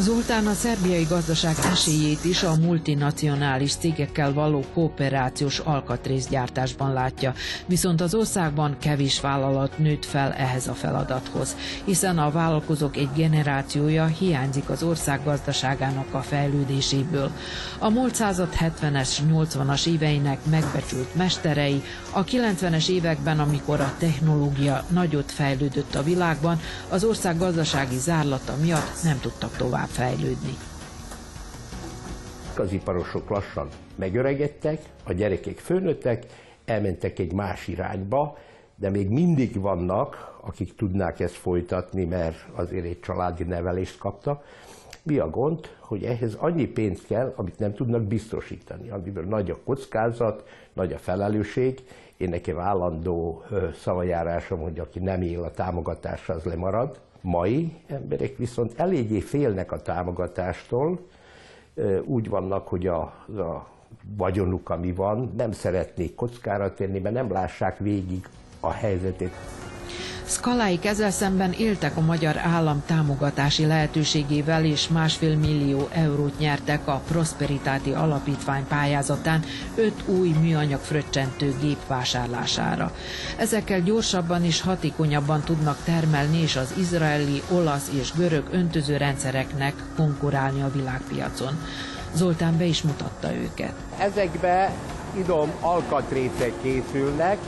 Zoltán 0.00 0.46
a 0.46 0.52
szerbiai 0.52 1.04
gazdaság 1.04 1.56
esélyét 1.72 2.24
is 2.24 2.42
a 2.42 2.56
multinacionális 2.60 3.74
cégekkel 3.74 4.32
való 4.32 4.64
kooperációs 4.74 5.58
alkatrészgyártásban 5.58 6.92
látja, 6.92 7.34
viszont 7.66 8.00
az 8.00 8.14
országban 8.14 8.76
kevés 8.80 9.20
vállalat 9.20 9.78
nőtt 9.78 10.04
fel 10.04 10.32
ehhez 10.32 10.68
a 10.68 10.74
feladathoz, 10.74 11.56
hiszen 11.84 12.18
a 12.18 12.30
vállalkozók 12.30 12.96
egy 12.96 13.08
generációja 13.14 14.06
hiányzik 14.06 14.70
az 14.70 14.82
ország 14.82 15.24
gazdaságának 15.24 16.14
a 16.14 16.22
fejlődéséből. 16.22 17.30
A 17.78 17.88
múlt 17.88 18.14
század 18.14 18.48
70-es, 18.60 19.18
80-as 19.32 19.86
éveinek 19.86 20.38
megbecsült 20.50 21.14
mesterei 21.14 21.82
a 22.10 22.24
90-es 22.24 22.88
években, 22.88 23.40
amikor 23.40 23.80
a 23.80 23.94
technológia 23.98 24.84
nagyot 24.88 25.32
fejlődött 25.32 25.94
a 25.94 26.02
világban, 26.02 26.60
az 26.88 27.04
ország 27.04 27.38
gazdasági 27.38 27.98
zárlata 27.98 28.56
miatt 28.60 29.02
nem 29.02 29.20
tudtak 29.20 29.56
tovább 29.56 29.87
fejlődni. 29.88 30.52
Az 32.58 32.72
iparosok 32.72 33.28
lassan 33.28 33.68
megöregedtek, 33.94 34.82
a 35.04 35.12
gyerekek 35.12 35.58
főnöttek, 35.58 36.26
elmentek 36.64 37.18
egy 37.18 37.32
más 37.32 37.68
irányba, 37.68 38.38
de 38.76 38.90
még 38.90 39.08
mindig 39.08 39.60
vannak, 39.60 40.38
akik 40.40 40.74
tudnák 40.74 41.20
ezt 41.20 41.34
folytatni, 41.34 42.04
mert 42.04 42.46
azért 42.54 42.84
egy 42.84 43.00
családi 43.00 43.44
nevelést 43.44 43.98
kaptak. 43.98 44.44
Mi 45.02 45.18
a 45.18 45.30
gond, 45.30 45.66
hogy 45.80 46.04
ehhez 46.04 46.34
annyi 46.34 46.66
pénzt 46.66 47.06
kell, 47.06 47.32
amit 47.36 47.58
nem 47.58 47.74
tudnak 47.74 48.02
biztosítani, 48.02 48.90
amiből 48.90 49.24
nagy 49.24 49.50
a 49.50 49.58
kockázat, 49.64 50.48
nagy 50.72 50.92
a 50.92 50.98
felelősség. 50.98 51.82
Én 52.16 52.28
nekem 52.28 52.58
állandó 52.58 53.42
szavajárásom, 53.80 54.60
hogy 54.60 54.78
aki 54.78 54.98
nem 54.98 55.22
él 55.22 55.42
a 55.42 55.50
támogatásra, 55.50 56.34
az 56.34 56.44
lemarad 56.44 57.00
mai 57.20 57.76
emberek 57.86 58.36
viszont 58.36 58.72
eléggé 58.76 59.20
félnek 59.20 59.72
a 59.72 59.80
támogatástól, 59.80 60.98
úgy 62.04 62.28
vannak, 62.28 62.68
hogy 62.68 62.86
a, 62.86 63.00
a 63.00 63.68
vagyonuk, 64.16 64.70
ami 64.70 64.92
van, 64.92 65.32
nem 65.36 65.52
szeretnék 65.52 66.14
kockára 66.14 66.74
tenni, 66.74 66.98
mert 66.98 67.14
nem 67.14 67.32
lássák 67.32 67.78
végig 67.78 68.28
a 68.60 68.70
helyzetét. 68.70 69.32
Skaláik 70.30 70.84
ezzel 70.86 71.10
szemben 71.10 71.52
éltek 71.52 71.96
a 71.96 72.00
magyar 72.00 72.36
állam 72.36 72.82
támogatási 72.86 73.66
lehetőségével, 73.66 74.64
és 74.64 74.88
másfél 74.88 75.36
millió 75.36 75.88
eurót 75.92 76.38
nyertek 76.38 76.88
a 76.88 77.02
Prosperitáti 77.08 77.90
Alapítvány 77.90 78.66
pályázatán 78.66 79.44
öt 79.74 80.02
új 80.08 80.28
műanyag 80.40 80.80
fröccsentő 80.80 81.54
gép 81.60 81.86
vásárlására. 81.86 82.92
Ezekkel 83.38 83.80
gyorsabban 83.80 84.44
és 84.44 84.60
hatékonyabban 84.60 85.40
tudnak 85.40 85.78
termelni, 85.84 86.38
és 86.42 86.56
az 86.56 86.74
izraeli, 86.78 87.42
olasz 87.52 87.90
és 88.00 88.12
görög 88.12 88.44
öntözőrendszereknek 88.50 89.74
konkurálni 89.96 90.62
a 90.62 90.70
világpiacon. 90.72 91.58
Zoltán 92.14 92.58
be 92.58 92.64
is 92.64 92.82
mutatta 92.82 93.34
őket. 93.34 93.72
Ezekbe 93.98 94.72
idom 95.18 95.50
alkatrészek 95.60 96.52
készülnek, 96.62 97.38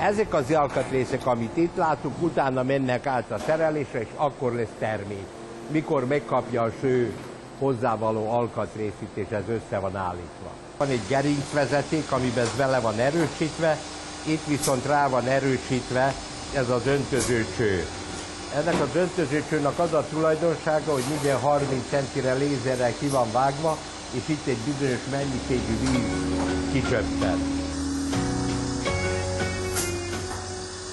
ezek 0.00 0.34
az 0.34 0.50
alkatrészek, 0.50 1.26
amit 1.26 1.56
itt 1.56 1.76
látunk, 1.76 2.22
utána 2.22 2.62
mennek 2.62 3.06
át 3.06 3.30
a 3.30 3.38
szerelésre, 3.38 4.00
és 4.00 4.08
akkor 4.16 4.52
lesz 4.52 4.74
termék. 4.78 5.26
Mikor 5.70 6.06
megkapja 6.06 6.62
a 6.62 6.70
ső 6.80 7.12
hozzávaló 7.58 8.30
alkatrészét, 8.30 9.10
és 9.14 9.26
ez 9.30 9.48
össze 9.48 9.78
van 9.78 9.96
állítva. 9.96 10.50
Van 10.76 10.88
egy 10.88 11.06
gerincvezeték, 11.08 12.12
amiben 12.12 12.44
ez 12.44 12.56
vele 12.56 12.80
van 12.80 12.98
erősítve, 12.98 13.78
itt 14.26 14.46
viszont 14.46 14.86
rá 14.86 15.08
van 15.08 15.26
erősítve 15.26 16.14
ez 16.54 16.68
az 16.68 16.86
öntöző 16.86 17.46
cső. 17.56 17.84
Ennek 18.54 18.80
az 18.80 18.94
öntöző 18.94 19.42
csőnek 19.48 19.78
az 19.78 19.92
a 19.92 20.06
tulajdonsága, 20.10 20.92
hogy 20.92 21.04
minden 21.10 21.38
30 21.38 21.88
centire 21.90 22.34
lézerrel 22.34 22.92
ki 22.98 23.06
van 23.06 23.32
vágva, 23.32 23.78
és 24.10 24.22
itt 24.26 24.46
egy 24.46 24.56
bizonyos 24.56 25.00
mennyiségű 25.10 25.78
víz 25.80 26.72
kicsöppen. 26.72 27.61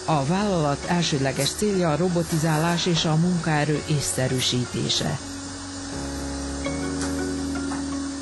A 0.10 0.26
vállalat 0.26 0.86
elsődleges 0.88 1.50
célja 1.50 1.92
a 1.92 1.96
robotizálás 1.96 2.86
és 2.86 3.06
a 3.06 3.16
munkaerő 3.16 3.84
észszerűsítése. 3.90 5.20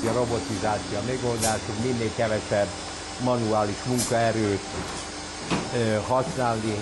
A 0.08 0.12
robotizáció 0.12 0.98
megoldás, 1.06 1.60
hogy 1.66 1.90
minél 1.90 2.10
kevesebb 2.16 2.66
manuális 3.24 3.76
munkaerőt 3.86 4.60
használni, 6.06 6.74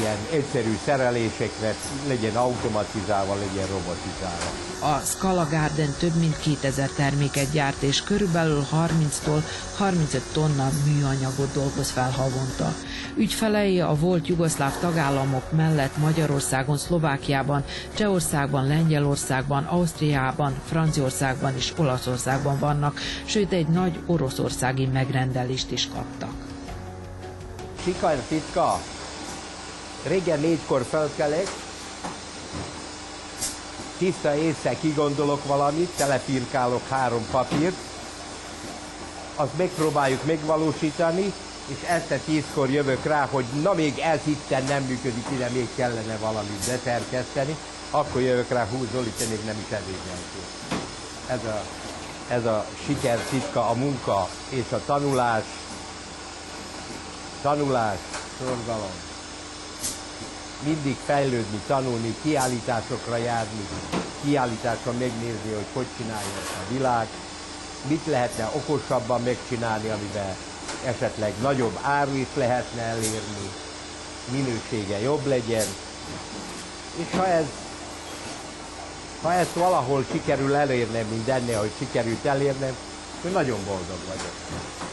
ilyen 0.00 0.16
egyszerű 0.32 0.78
szerelésekre 0.84 1.74
legyen 2.08 2.36
automatizálva, 2.36 3.34
legyen 3.34 3.66
robotizálva. 3.66 4.68
A 4.82 5.00
Scala 5.04 5.46
Garden 5.50 5.94
több 5.98 6.14
mint 6.14 6.38
2000 6.38 6.88
terméket 6.88 7.50
gyárt, 7.52 7.82
és 7.82 8.02
körülbelül 8.02 8.66
30-tól 8.72 9.42
35 9.76 10.22
tonna 10.32 10.70
műanyagot 10.84 11.52
dolgoz 11.52 11.90
fel 11.90 12.10
havonta. 12.10 12.74
Ügyfelei 13.16 13.80
a 13.80 13.94
volt 13.94 14.26
jugoszláv 14.26 14.78
tagállamok 14.78 15.52
mellett 15.52 15.96
Magyarországon, 15.96 16.76
Szlovákiában, 16.76 17.64
Csehországban, 17.94 18.66
Lengyelországban, 18.66 19.64
Ausztriában, 19.64 20.60
Franciaországban 20.68 21.56
és 21.56 21.72
Olaszországban 21.76 22.58
vannak, 22.58 23.00
sőt 23.24 23.52
egy 23.52 23.68
nagy 23.68 23.98
oroszországi 24.06 24.86
megrendelést 24.86 25.70
is 25.70 25.88
kaptak. 25.94 26.34
Sika 27.84 28.12
titka, 28.28 28.80
Régen 30.02 30.40
négykor 30.40 30.84
felkelek, 30.90 31.46
tiszta 33.98 34.36
észre 34.36 34.76
kigondolok 34.80 35.44
valamit, 35.44 35.90
telepirkálok 35.96 36.88
három 36.88 37.26
papírt, 37.30 37.76
azt 39.36 39.56
megpróbáljuk 39.56 40.24
megvalósítani, 40.24 41.32
és 41.66 41.76
este 41.86 42.18
tízkor 42.18 42.70
jövök 42.70 43.04
rá, 43.04 43.26
hogy 43.30 43.44
na 43.62 43.72
még 43.72 43.98
ez 43.98 44.20
itten 44.24 44.64
nem 44.64 44.82
működik, 44.82 45.26
ide 45.32 45.48
még 45.48 45.68
kellene 45.74 46.16
valamit 46.16 46.66
beterkeszteni, 46.66 47.56
akkor 47.90 48.20
jövök 48.20 48.48
rá, 48.48 48.66
hú 48.66 48.86
Zoli, 48.92 49.10
te 49.18 49.24
még 49.28 49.44
nem 49.44 49.64
is 49.66 49.72
evédeltél. 49.72 50.46
Ez 51.26 51.44
a, 51.44 51.62
ez 52.28 52.44
a 52.44 52.66
siker 52.86 53.18
titka, 53.18 53.68
a 53.68 53.74
munka 53.74 54.28
és 54.48 54.72
a 54.72 54.80
tanulás, 54.86 55.44
tanulás, 57.42 57.98
szorgalom 58.38 59.08
mindig 60.62 60.96
fejlődni, 61.04 61.60
tanulni, 61.66 62.14
kiállításokra 62.22 63.16
járni, 63.16 63.68
kiállításra 64.24 64.92
megnézni, 64.92 65.52
hogy 65.54 65.66
hogy 65.72 65.86
csinálja 65.96 66.28
a 66.60 66.72
világ, 66.72 67.06
mit 67.88 68.06
lehetne 68.06 68.50
okosabban 68.54 69.22
megcsinálni, 69.22 69.88
amiben 69.88 70.36
esetleg 70.84 71.32
nagyobb 71.42 71.78
is 72.14 72.26
lehetne 72.34 72.82
elérni, 72.82 73.50
minősége 74.30 75.00
jobb 75.00 75.26
legyen, 75.26 75.66
és 76.96 77.16
ha 77.16 77.26
ez 77.26 77.44
Ha 79.22 79.32
ezt 79.32 79.52
valahol 79.52 80.04
sikerül 80.12 80.54
elérnem, 80.54 81.06
mint 81.06 81.28
ennél, 81.28 81.58
hogy 81.58 81.70
sikerült 81.78 82.24
elérnem, 82.24 82.76
akkor 83.18 83.30
nagyon 83.30 83.58
boldog 83.64 83.98
vagyok. 84.08 84.89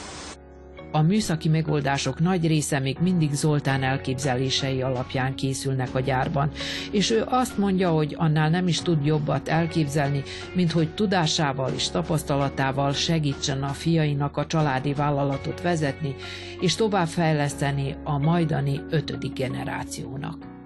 A 0.97 1.01
műszaki 1.01 1.49
megoldások 1.49 2.19
nagy 2.19 2.47
része 2.47 2.79
még 2.79 2.97
mindig 3.01 3.33
Zoltán 3.33 3.83
elképzelései 3.83 4.81
alapján 4.81 5.35
készülnek 5.35 5.95
a 5.95 5.99
gyárban, 5.99 6.51
és 6.91 7.11
ő 7.11 7.23
azt 7.25 7.57
mondja, 7.57 7.89
hogy 7.89 8.15
annál 8.17 8.49
nem 8.49 8.67
is 8.67 8.81
tud 8.81 9.05
jobbat 9.05 9.47
elképzelni, 9.47 10.23
mint 10.53 10.71
hogy 10.71 10.93
tudásával 10.93 11.71
és 11.75 11.89
tapasztalatával 11.89 12.93
segítsen 12.93 13.63
a 13.63 13.67
fiainak 13.67 14.37
a 14.37 14.45
családi 14.45 14.93
vállalatot 14.93 15.61
vezetni, 15.61 16.15
és 16.59 16.75
továbbfejleszteni 16.75 17.95
a 18.03 18.17
majdani 18.17 18.81
ötödik 18.89 19.33
generációnak. 19.33 20.56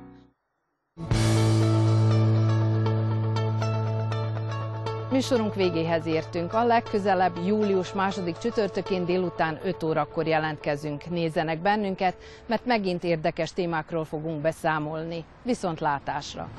Műsorunk 5.22 5.56
végéhez 5.56 6.06
értünk. 6.06 6.54
A 6.54 6.64
legközelebb 6.64 7.38
július 7.46 7.94
második 7.94 8.38
csütörtökén 8.38 9.06
délután 9.06 9.60
5 9.64 9.84
órakor 9.84 10.28
jelentkezünk. 10.28 11.10
Nézzenek 11.10 11.60
bennünket, 11.60 12.16
mert 12.46 12.66
megint 12.66 13.04
érdekes 13.04 13.54
témákról 13.54 14.06
fogunk 14.06 14.42
beszámolni. 14.42 15.26
Viszontlátásra! 15.44 16.50